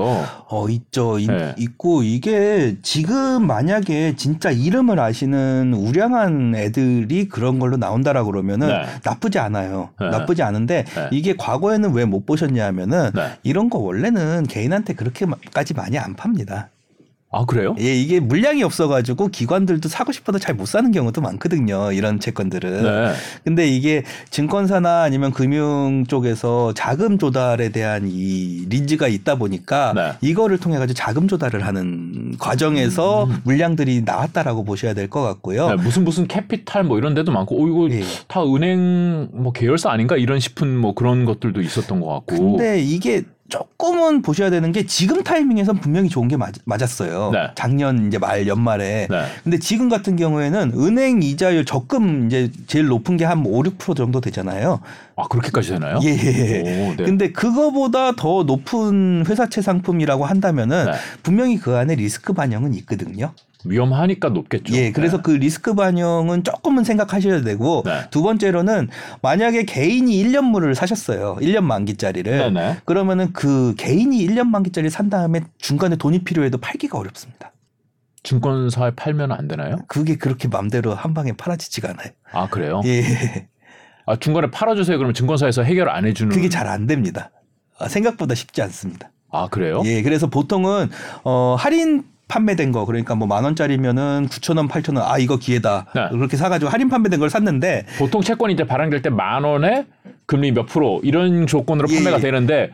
[0.49, 1.55] 어 있죠 이- 네.
[1.59, 8.83] 있고 이게 지금 만약에 진짜 이름을 아시는 우량한 애들이 그런 걸로 나온다라고 그러면은 네.
[9.05, 10.11] 나쁘지 않아요 네.
[10.11, 11.09] 나쁘지 않은데 네.
[11.13, 13.29] 이게 과거에는 왜 못 보셨냐면은 네.
[13.45, 16.69] 이런 거 원래는 개인한테 그렇게까지 많이 안 팝니다
[17.35, 17.75] 아 그래요?
[17.81, 23.13] 예 이게 물량이 없어가지고 기관들도 사고 싶어도 잘 못 사는 경우도 많거든요 이런 채권들은 네.
[23.43, 30.13] 근데 이게 증권사나 아니면 금융 쪽에서 자금 조달에 대한 이 리즈가 있다 보니까 네.
[30.21, 35.67] 이거를 통해 가지고 자금 조달을 하는 과정에서 물량들이 나왔다라고 보셔야 될 것 같고요.
[35.69, 35.77] 음.
[35.77, 38.03] 네, 무슨 무슨 캐피탈 뭐 이런 데도 많고 어 이거 예.
[38.29, 42.57] 다 은행 뭐 계열사 아닌가 이런 싶은 뭐 그런 것들도 있었던 것 같고.
[42.57, 43.23] 근데 이게
[43.53, 47.31] 조금은 보셔야 되는 게 지금 타이밍에선 분명히 좋은 게 맞, 맞았어요.
[47.33, 47.51] 네.
[47.55, 49.09] 작년 이제 말 연말에.
[49.11, 49.25] 네.
[49.45, 54.21] 근데 지금 같은 경우에는 은행 이자율 적금 이제 제일 높은 게 한 5, 6% 정도
[54.21, 54.81] 되잖아요.
[55.17, 56.01] 아 그렇게까지 되나요?
[56.03, 56.61] 예.
[56.61, 57.05] 오, 네.
[57.05, 60.93] 근데 그거보다 더 높은 회사채 상품이라고 한다면은 네.
[61.23, 63.33] 분명히 그 안에 리스크 반영은 있거든요.
[63.65, 64.75] 위험하니까 높겠죠.
[64.75, 65.23] 예, 그래서 네.
[65.23, 68.09] 그 리스크 반영은 조금은 생각하셔야 되고 네.
[68.11, 68.89] 두 번째로는
[69.23, 71.37] 만약에 개인이 1년물을 사셨어요.
[71.41, 72.37] 1년 만기짜리를.
[72.37, 72.79] 네네.
[72.85, 77.53] 그러면은 그 개인이 1년 만기짜리 산 다음에 중간에 돈이 필요해도 팔기가 어렵습니다.
[78.25, 79.77] 증권사에 팔면 안 되나요?
[79.89, 82.09] 그게 그렇게 맘대로 한 방에 팔아지지가 않아요.
[82.33, 82.81] 아 그래요?
[82.85, 83.49] 예.
[84.07, 84.97] 아 중간에 팔아주세요.
[84.99, 86.33] 그러면 증권사에서 해결 안 해주는.
[86.35, 87.31] 그게 잘 안 됩니다.
[87.79, 89.11] 아, 생각보다 쉽지 않습니다.
[89.31, 89.83] 아 그래요?
[89.87, 90.91] 예, 그래서 보통은
[91.25, 95.87] 어 할인 판매된 거 그러니까 뭐 만 원짜리면은 9천 원, 8천 원, 아 이거 기회다
[95.95, 96.09] 네.
[96.11, 99.87] 그렇게 사가지고 할인 판매된 걸 샀는데 보통 채권이 이제 발행될 때 만 원에
[100.27, 102.21] 금리 몇 프로 이런 조건으로 예, 판매가 예.
[102.21, 102.71] 되는데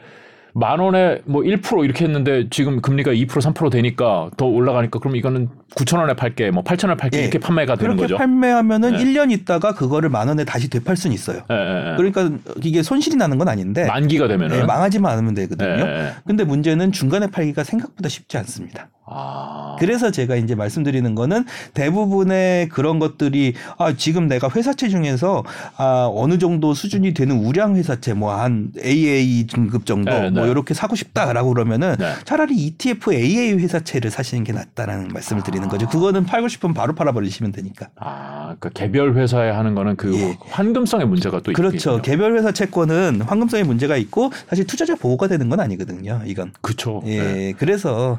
[0.55, 5.49] 만 원에 뭐 1% 이렇게 했는데 지금 금리가 2% 3% 되니까 더 올라가니까 그럼 이거는
[5.77, 7.23] 9천 원에 팔게 뭐 8천 원에 팔게 예.
[7.23, 8.17] 이렇게 판매가 되는 그렇게 거죠.
[8.17, 9.05] 판매하면은 네.
[9.05, 11.43] 1년 있다가 그거를 만 원에 다시 되팔 수는 있어요.
[11.51, 11.97] 예, 예, 예.
[11.97, 12.31] 그러니까
[12.63, 15.69] 이게 손실이 나는 건 아닌데 만기가 되면은 예, 망하지만 않으면 되거든요.
[15.69, 16.13] 예, 예, 예.
[16.27, 18.89] 근데 문제는 중간에 팔기가 생각보다 쉽지 않습니다.
[19.11, 19.77] 아.
[19.79, 21.45] 그래서 제가 이제 말씀드리는 거는
[21.75, 25.45] 대부분의 그런 것들이 아 지금 내가 회사채 중에서
[25.77, 30.51] 아 어느 정도 수준이 되는 우량 회사채 뭐 한 AA 등급 정도 네, 뭐 네.
[30.51, 32.15] 이렇게 사고 싶다라고 그러면은 네.
[32.25, 35.89] 차라리 ETF AA 회사채를 사시는 게 낫다라는 말씀을 드리는 거죠.
[35.89, 37.89] 그거는 팔고 싶으면 바로 팔아 버리시면 되니까.
[37.97, 40.37] 아, 그 개별 회사에 하는 거는 그 예.
[40.49, 41.77] 환금성의 문제가 또 그렇죠.
[41.77, 42.03] 있겠군요.
[42.03, 46.23] 개별 회사 채권은 황금성의 문제가 있고 사실 투자자 보호가 되는 건 아니거든요.
[46.25, 46.53] 이건.
[46.61, 47.03] 그렇죠.
[47.07, 47.53] 예, 네.
[47.59, 48.19] 그래서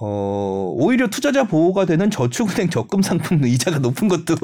[0.00, 4.36] 어 오히려 투자자 보호가 되는 저축은행 적금 상품 이자가 높은 것도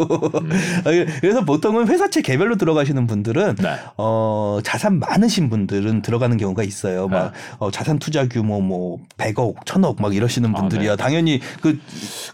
[1.21, 3.77] 그래서 보통은 회사채 개별로 들어가시는 분들은 네.
[3.97, 7.09] 어 자산 많으신 분들은 들어가는 경우가 있어요.
[7.09, 7.39] 막 네.
[7.59, 10.97] 어, 자산 투자 규모 뭐 100억, 1000억 막 이러시는 아, 분들이야.
[10.97, 10.97] 네.
[10.97, 11.79] 당연히 그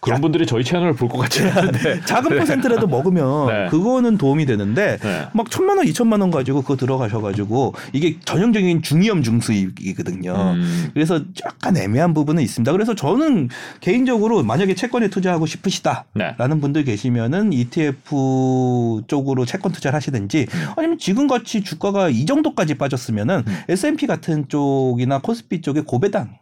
[0.00, 2.00] 그런 분들이 저희 채널을 볼 것 같지 않은데.
[2.06, 3.66] 작은 퍼센트라도 먹으면 네.
[3.68, 5.26] 그거는 도움이 되는데 네.
[5.34, 10.32] 막 천만 원, 이천만 원 가지고 그거 들어가셔가지고 이게 전형적인 중위험 중수익이거든요.
[10.56, 10.90] 음.
[10.94, 12.72] 그래서 약간 애매한 부분은 있습니다.
[12.72, 13.48] 그래서 저는
[13.80, 16.60] 개인적으로 만약에 채권에 투자하고 싶으시다라는 네.
[16.60, 20.66] 분들 계시면은 ETF 쪽으로 채권 투자를 하시든지 음.
[20.76, 26.36] 아니면 지금 같이 주가가 이 정도까지 빠졌으면은 S&P 같은 쪽이나 코스피 쪽에 고배당,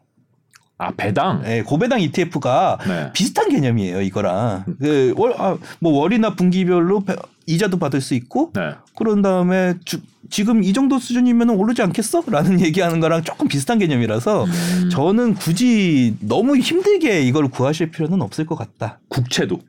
[0.78, 1.42] 아, 배당.
[1.46, 3.12] 예, 고배당 ETF가 네.
[3.12, 4.64] 비슷한 개념이에요, 이거랑.
[4.80, 7.16] 그 월, 아, 뭐 월이나 분기별로 배-
[7.46, 8.74] 이자도 받을 수 있고 네.
[8.96, 9.98] 그런 다음에 주,
[10.30, 12.22] 지금 이 정도 수준이면 오르지 않겠어?
[12.28, 14.90] 라는 얘기하는 거랑 조금 비슷한 개념이라서 음.
[14.90, 19.00] 저는 굳이 너무 힘들게 이걸 구하실 필요는 없을 것 같다.
[19.08, 19.60] 국채도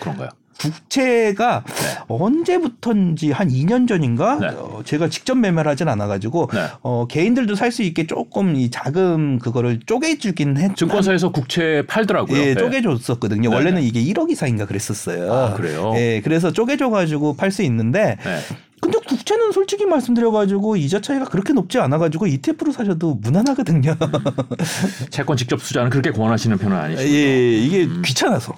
[0.00, 0.28] 그런가요?
[0.60, 1.98] 국채가 네.
[2.08, 4.46] 언제부턴지 한 2년 전인가 네.
[4.48, 6.66] 어, 제가 직접 매매를 하진 않아가지고 네.
[6.82, 10.76] 어, 개인들도 살 수 있게 조금 이 자금 그거를 쪼개주긴 했.
[10.76, 12.38] 증권사에서 국채 팔더라고요.
[12.38, 12.54] 예, 네.
[12.54, 13.50] 쪼개줬었거든요.
[13.50, 13.86] 네, 원래는 네.
[13.88, 15.32] 이게 1억 이상인가 그랬었어요.
[15.32, 15.92] 아, 그래요?
[15.96, 18.38] 예, 그래서 쪼개줘가지고 팔 수 있는데 네.
[18.80, 23.96] 근데 국채는 솔직히 말씀드려가지고 이자 차이가 그렇게 높지 않아가지고 ETF로 사셔도 무난하거든요.
[25.10, 27.08] 채권 직접 투자는 그렇게 권하시는 편은 아니시죠?
[27.14, 28.02] 예, 이게 음.
[28.04, 28.54] 귀찮아서.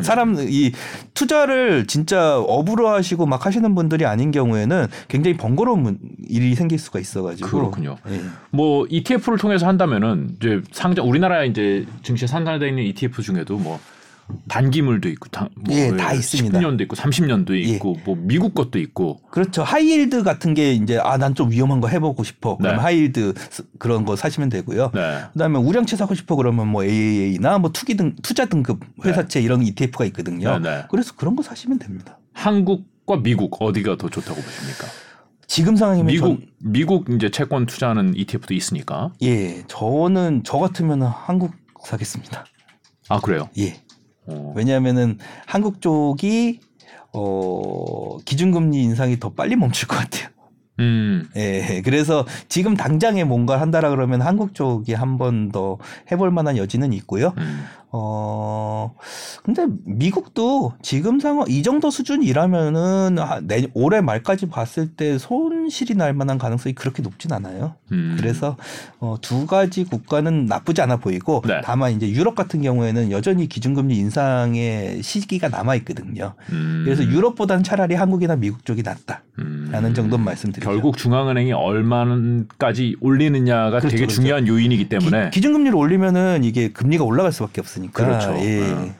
[0.00, 0.72] 사람 이
[1.14, 7.00] 투자를 진짜 업으로 하시고 막 하시는 분들이 아닌 경우에는 굉장히 번거로운 문- 일이 생길 수가
[7.00, 7.96] 있어가지고 그렇군요.
[8.10, 8.20] 예.
[8.50, 13.80] 뭐 ETF를 통해서 한다면은 이제 상장 우리나라 이제 증시에 상장되어 있는 ETF 중에도 뭐
[14.48, 16.58] 단기물도 있고 단, 뭐 예, 다 있습니다.
[16.58, 17.60] 10년도 있고 30년도 예.
[17.60, 19.62] 있고 뭐 미국 것도 있고 그렇죠.
[19.62, 22.56] high yield 같은 게 이제 아 난 좀 위험한 거 해보고 싶어.
[22.56, 22.82] 그럼 네.
[22.82, 24.90] high yield 스- 그런 거 사시면 되고요.
[24.94, 25.20] 네.
[25.32, 30.04] 그다음에 우량채 사고 싶어 그러면 뭐 AAA나 뭐 투기 등 투자 등급 회사채 이런 ETF가
[30.06, 30.58] 있거든요.
[30.58, 30.84] 네, 네.
[30.90, 32.18] 그래서 그런 거 사시면 됩니다.
[32.34, 34.86] 한국과 미국 어디가 더 좋다고 보십니까?
[35.46, 39.12] 지금 상황이면 미국 전, 미국 이제 채권 투자하는 ETF도 있으니까.
[39.22, 41.52] 예 저는 저 같으면 한국
[41.84, 42.44] 사겠습니다.
[43.08, 43.48] 아 그래요?
[43.58, 43.80] 예
[44.28, 44.52] 어.
[44.56, 46.60] 왜냐하면은 한국 쪽이
[47.12, 50.28] 어 기준금리 인상이 더 빨리 멈출 것 같아요.
[50.80, 51.28] 음.
[51.34, 55.78] 예, 그래서 지금 당장에 뭔가 한다라 그러면 한국 쪽이 한 번 더
[56.12, 57.32] 해볼 만한 여지는 있고요.
[57.38, 57.64] 음.
[57.90, 58.94] 어,
[59.42, 66.12] 근데 미국도 지금 상황, 이 정도 수준이라면은 아, 내, 올해 말까지 봤을 때 손실이 날
[66.12, 67.76] 만한 가능성이 그렇게 높진 않아요.
[67.92, 68.16] 음.
[68.18, 68.56] 그래서
[69.00, 71.60] 어, 두 가지 국가는 나쁘지 않아 보이고 네.
[71.64, 76.34] 다만 이제 유럽 같은 경우에는 여전히 기준금리 인상의 시기가 남아 있거든요.
[76.52, 76.82] 음.
[76.84, 79.94] 그래서 유럽보다는 차라리 한국이나 미국 쪽이 낫다라는 음.
[79.94, 80.68] 정도는 말씀드리죠.
[80.68, 84.16] 결국 중앙은행이 얼마까지 올리느냐가 그렇죠, 되게 그렇죠.
[84.16, 88.04] 중요한 요인이기 때문에 기, 준금리를 올리면은 이게 금리가 올라갈 수밖에 없 으니까.
[88.04, 88.34] 그렇죠.
[88.38, 88.60] 예.
[88.60, 88.94] 음.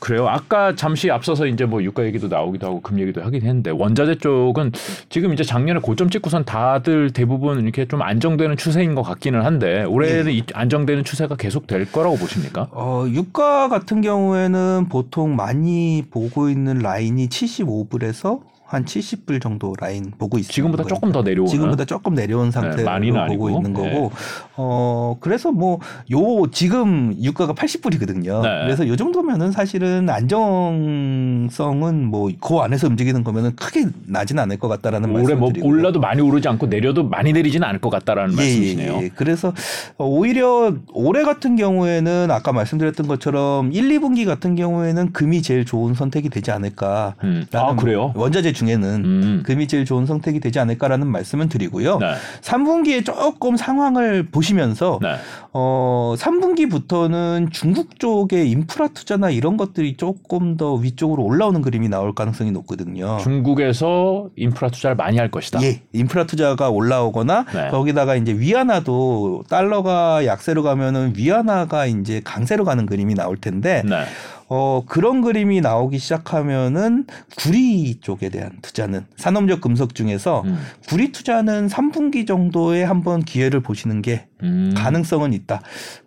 [0.00, 0.28] 그래요.
[0.28, 4.72] 아까 잠시 앞서서 이제 뭐 유가 얘기도 나오기도 하고 금 얘기도 하긴 했는데 원자재 쪽은
[5.08, 10.32] 지금 이제 작년에 고점 찍고선 다들 대부분 이렇게 좀 안정되는 추세인 것 같기는 한데 올해는
[10.32, 12.68] 이 안정되는 추세가 계속 될 거라고 보십니까?
[12.72, 20.38] 어, 유가 같은 경우에는 보통 많이 보고 있는 라인이 75불에서 한 70불 정도 라인 보고
[20.38, 20.52] 있습니다.
[20.52, 23.50] 지금보다 조금 더 내려오는 지금보다 조금 내려온 상태로 많이는 보고 아니고.
[23.50, 24.10] 있는 거고, 네.
[24.56, 25.78] 어 그래서 뭐
[26.10, 28.42] 요 지금 유가가 80불이거든요.
[28.42, 28.48] 네.
[28.64, 35.12] 그래서 요 정도면은 사실은 안정성은 뭐 그 안에서 움직이는 거면은 크게 나진 않을 것 같다라는
[35.12, 35.66] 말씀을 뭐 드리고.
[35.68, 38.92] 올라도 많이 오르지 않고 내려도 많이 내리지는 않을 것 같다라는 말씀이시네요.
[38.94, 39.08] 예, 예.
[39.14, 39.52] 그래서
[39.96, 45.94] 어, 오히려 올해 같은 경우에는 아까 말씀드렸던 것처럼 1, 2분기 같은 경우에는 금이 제일 좋은
[45.94, 47.14] 선택이 되지 않을까.
[47.24, 47.46] 음.
[47.52, 48.12] 아 그래요?
[48.16, 49.42] 원자재 중에는 음.
[49.44, 51.98] 금이 제일 좋은 선택이 되지 않을까라는 말씀을 드리고요.
[51.98, 52.14] 네.
[52.40, 55.14] 3분기에 조금 상황을 보시면서 네.
[55.52, 62.50] 어 3분기부터는 중국 쪽의 인프라 투자나 이런 것들이 조금 더 위쪽으로 올라오는 그림이 나올 가능성이
[62.50, 63.18] 높거든요.
[63.18, 65.62] 중국에서 인프라 투자를 많이 할 것이다.
[65.62, 67.68] 예, 인프라 투자가 올라오거나 네.
[67.68, 74.04] 거기다가 이제 위안화도 달러가 약세로 가면은 위안화가 이제 강세로 가는 그림이 나올 텐데 네.
[74.48, 80.58] 어, 그런 그림이 나오기 시작하면은 구리 쪽에 대한 투자는 산업적 금속 중에서 음.
[80.88, 84.72] 구리 투자는 3분기 정도에 한번 기회를 보시는 게 음.
[84.76, 85.62] 가능성은 있다.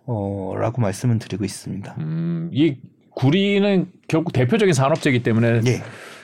[0.06, 1.94] 어, 라고 말씀을 드리고 있습니다.
[1.98, 2.76] 음, 이
[3.10, 5.82] 구리는 결국 대표적인 산업재이기 때문에 예.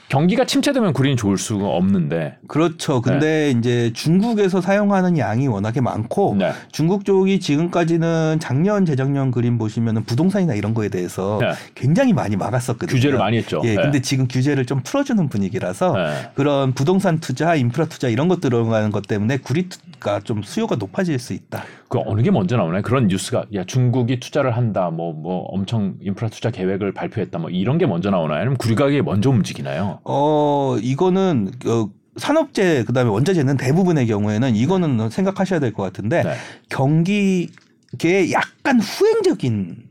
[0.08, 2.38] 경기가 침체되면 구리는 좋을 수가 없는데.
[2.46, 3.02] 그렇죠.
[3.02, 6.52] 근데 이제 중국에서 사용하는 양이 워낙에 많고 네.
[6.70, 11.52] 중국 쪽이 지금까지는 작년 재작년 그림 보시면은 부동산이나 이런 거에 대해서 네.
[11.74, 12.94] 굉장히 많이 막았었거든요.
[12.94, 13.60] 규제를 많이 했죠.
[13.64, 13.82] 예, 네.
[13.82, 16.30] 근데 지금 규제를 좀 풀어주는 분위기라서 네.
[16.34, 19.68] 그런 부동산 투자, 인프라 투자 이런 것 들어가는 것 때문에 구리
[20.00, 21.64] 가좀 수요가 높아질 수 있다.
[21.88, 22.82] 그 어느 게 먼저 나오나요?
[22.82, 27.86] 그런 뉴스가 야 중국이 투자를 한다, 뭐뭐 엄청 인프라 투자 계획을 발표했다, 뭐 이런 게
[27.86, 28.38] 먼저 나오나요?
[28.40, 30.00] 아니면 구리 가격이 먼저 움직이나요?
[30.04, 36.34] 어, 이거는 어, 산업재 그다음에 원자재는 대부분의 경우에는 이거는 생각하셔야 될 것 같은데 네.
[36.70, 39.85] 경기계 약간 후행적인 아,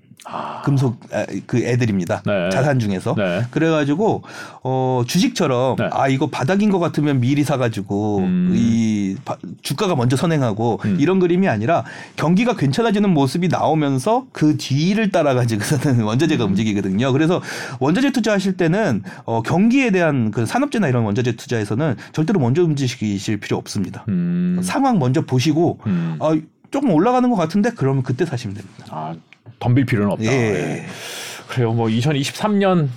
[0.64, 2.24] 금속 아, 그 애들입니다.
[2.26, 2.50] 네.
[2.50, 3.14] 자산 중에서.
[3.16, 3.44] 네.
[3.52, 4.24] 그래가지고
[4.64, 5.90] 어 주식처럼 네.
[5.92, 8.52] 아 이거 바닥인 것 같으면 미리 사가지고 음.
[8.56, 10.98] 이 바- 주가가 먼저 선행하고 음.
[11.00, 11.84] 이런 그림이 아니라
[12.16, 16.50] 경기가 괜찮아지는 모습이 나오면서 그 뒤를 따라가지고서는 원자재가 음.
[16.50, 17.12] 움직이거든요.
[17.14, 17.42] 그래서
[17.80, 23.58] 원자재 투자하실 때는 어 경기에 대한 그 산업재나 이런 원자재 투자에서는 절대로 먼저 움직이실 필요
[23.58, 24.06] 없습니다.
[24.10, 26.18] 음, 상황 먼저 보시고 음.
[26.20, 26.36] 아
[26.76, 28.86] 조금 올라가는 것 같은데 그러면 그때 사시면 됩니다.
[28.90, 29.16] 아,
[29.60, 30.26] 덤빌 필요는 없다.
[30.26, 30.30] 예.
[30.30, 30.86] 예.
[31.48, 31.72] 그래요.
[31.72, 32.90] 뭐 2023년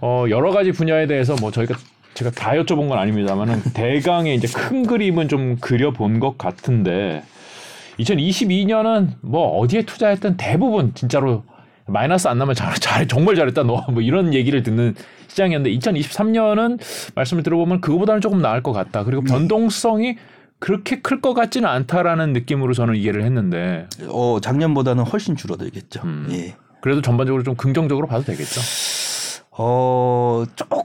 [0.00, 1.76] 어, 여러 가지 분야에 대해서 뭐 저희가
[2.14, 7.22] 제가 다 여쭤본 건 아닙니다만은 대강의 이제 큰 그림은 좀 그려본 것 같은데
[8.00, 11.44] 2022년은 뭐 어디에 투자했든 대부분 진짜로
[11.86, 14.96] 마이너스 안 나면 잘, 잘 정말 잘했다 너 뭐 이런 얘기를 듣는
[15.28, 16.80] 시장이었는데 2023년은
[17.14, 19.04] 말씀을 들어보면 그거보다는 조금 나을 것 같다.
[19.04, 20.16] 그리고 변동성이
[20.62, 26.02] 그렇게 클 것 같지는 않다라는 느낌으로 저는 이해를 했는데 어 작년보다는 훨씬 줄어들겠죠.
[26.04, 26.28] 음.
[26.30, 26.54] 예.
[26.80, 28.60] 그래도 전반적으로 좀 긍정적으로 봐도 되겠죠.
[29.50, 30.82] 어, 조금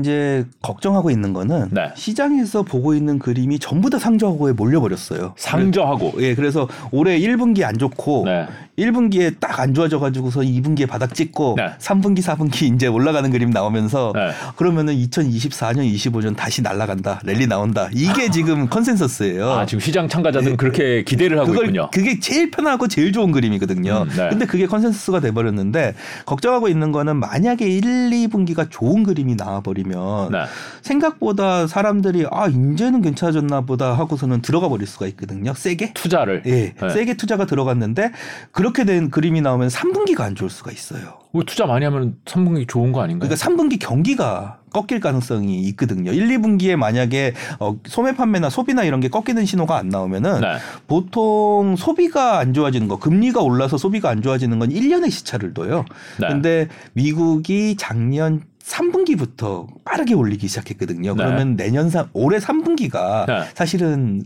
[0.00, 1.90] 이제 걱정하고 있는 거는 네.
[1.94, 5.34] 시장에서 보고 있는 그림이 전부 다 상저하고에 몰려버렸어요.
[5.36, 8.46] 상저하고 예, 그래서 올해 1분기 안 좋고 네.
[8.78, 11.72] 1분기에 딱 안 좋아져 가지고서 2분기에 바닥 찍고 네.
[11.78, 14.30] 3분기, 4분기 이제 올라가는 그림 나오면서 네.
[14.56, 17.20] 그러면은 2024년, 25년 다시 날아간다.
[17.24, 17.88] 랠리 나온다.
[17.92, 19.50] 이게 지금 consensus예요.
[19.50, 21.90] 아 지금 시장 참가자들은 그렇게 기대를 하고 그걸 있군요.
[21.92, 24.06] 그게 제일 편하고 제일 좋은 그림이거든요.
[24.08, 24.28] 음, 네.
[24.30, 25.94] 근데 그게 consensus가 돼 버렸는데
[26.24, 30.44] 걱정하고 있는 거는 만약에 1, 2분기가 좋은 그림이 나와 버리면 네.
[30.82, 35.52] 생각보다 사람들이 아, 이제는 괜찮아졌나 보다 하고서는 들어가 버릴 수가 있거든요.
[35.54, 35.92] 세게?
[35.94, 36.74] 투자를 예.
[36.80, 36.88] 네.
[36.88, 38.12] 세게 투자가 들어갔는데
[38.52, 41.18] 그렇게 된 그림이 나오면 3분기가 안 좋을 수가 있어요.
[41.32, 43.28] 뭐 투자 많이 하면 3분기 좋은 거 아닌가요?
[43.28, 46.12] 그러니까 3분기 경기가 꺾일 가능성이 있거든요.
[46.12, 50.56] 1, 2분기에 만약에 어, 소매 판매나 소비나 이런 게 꺾이는 신호가 안 나오면은 네.
[50.86, 55.84] 보통 소비가 안 좋아지는 거, 금리가 올라서 소비가 안 좋아지는 건 1년의 시차를 둬요.
[56.20, 56.28] 네.
[56.28, 61.14] 근데 미국이 작년 3분기부터 빠르게 올리기 시작했거든요.
[61.14, 61.16] 네.
[61.16, 63.42] 그러면 내년 3, 올해 3분기가 네.
[63.54, 64.22] 사실은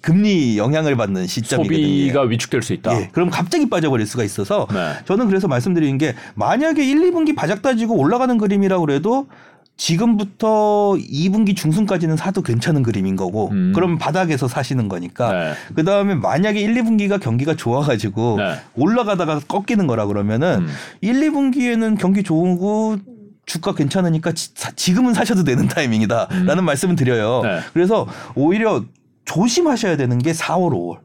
[0.00, 1.82] 금리 영향을 받는 시점이거든요.
[1.82, 3.00] 소비가 위축될 수 있다.
[3.00, 4.92] 예, 그럼 갑자기 빠져버릴 수가 있어서 네.
[5.06, 9.26] 저는 그래서 말씀드리는 게 만약에 1, 2분기 바짝 따지고 올라가는 그림이라고 그래도
[9.76, 13.72] 지금부터 2분기 중순까지는 사도 괜찮은 그림인 거고 음.
[13.74, 15.52] 그럼 바닥에서 사시는 거니까 네.
[15.74, 18.54] 그 다음에 만약에 1, 2분기가 경기가 좋아 가지고 네.
[18.76, 20.68] 올라가다가 꺾이는 거라 그러면은 음.
[21.00, 22.98] 1, 2분기에는 경기 좋고
[23.48, 27.40] 주가 괜찮으니까 지, 사- 지금은 사셔도 되는 타이밍이다라는 말씀을 드려요.
[27.42, 27.60] 네.
[27.72, 28.84] 그래서 오히려
[29.24, 30.98] 조심하셔야 되는 게 4월, 5월.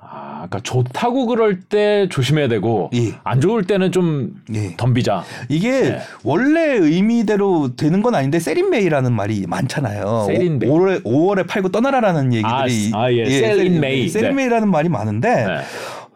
[0.00, 3.14] 아, 그러니까 좋다고 그럴 때 조심해야 되고 예.
[3.24, 4.76] 안 좋을 때는 좀 예.
[4.76, 5.24] 덤비자.
[5.48, 5.98] 이게 네.
[6.22, 10.26] 원래 의미대로 되는 건 아닌데 세린메이라는 말이 많잖아요.
[10.28, 10.58] May.
[10.60, 13.24] 5월에, 5월에 팔고 떠나라라는 얘기들이 아, 아, 예.
[13.50, 14.08] In May.
[14.08, 15.56] 세린메이라는 말이 많은데 네.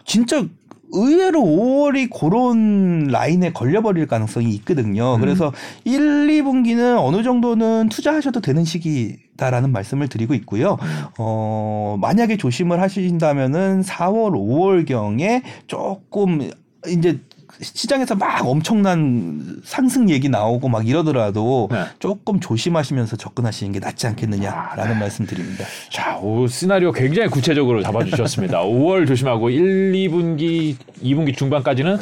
[0.04, 0.44] 진짜
[0.92, 5.16] 의외로 5월이 그런 라인에 걸려버릴 가능성이 있거든요.
[5.16, 5.20] 음.
[5.20, 5.52] 그래서
[5.84, 10.78] 1, 2분기는 어느 정도는 투자하셔도 되는 시기다라는 말씀을 드리고 있고요.
[10.80, 11.04] 음.
[11.18, 16.50] 어, 만약에 조심을 하신다면은 4월, 5월경에 조금
[16.86, 17.20] 이제
[17.60, 21.84] 시장에서 막 엄청난 상승 얘기 나오고 막 이러더라도 네.
[21.98, 25.64] 조금 조심하시면서 접근하시는 게 낫지 않겠느냐라는 말씀 드립니다.
[25.90, 28.60] 자, 오, 시나리오 굉장히 구체적으로 잡아주셨습니다.
[28.62, 31.98] 5월 조심하고 1, 2분기, 2분기 중반까지는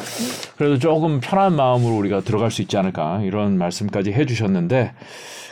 [0.57, 4.92] 그래도 조금 편한 마음으로 우리가 들어갈 수 있지 않을까 이런 말씀까지 해주셨는데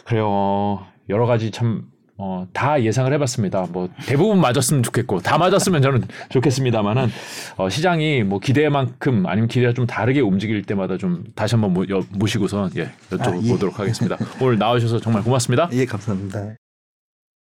[0.05, 0.27] 그래요.
[0.29, 1.85] 어, 여러 가지 참.
[2.17, 3.67] 어, 다 예상을 해봤습니다.
[3.71, 7.09] 뭐 대부분 맞았으면 좋겠고 다 맞았으면 저는 좋겠습니다만은
[7.57, 12.03] 어, 시장이 뭐 기대만큼 아니면 기대가 좀 다르게 움직일 때마다 좀 다시 한번 모, 여,
[12.11, 13.83] 모시고서 예, 여쭤보도록 아, 예.
[13.83, 14.17] 하겠습니다.
[14.41, 15.69] 오늘 나와주셔서 정말 고맙습니다.
[15.73, 16.64] 예, 감사합니다.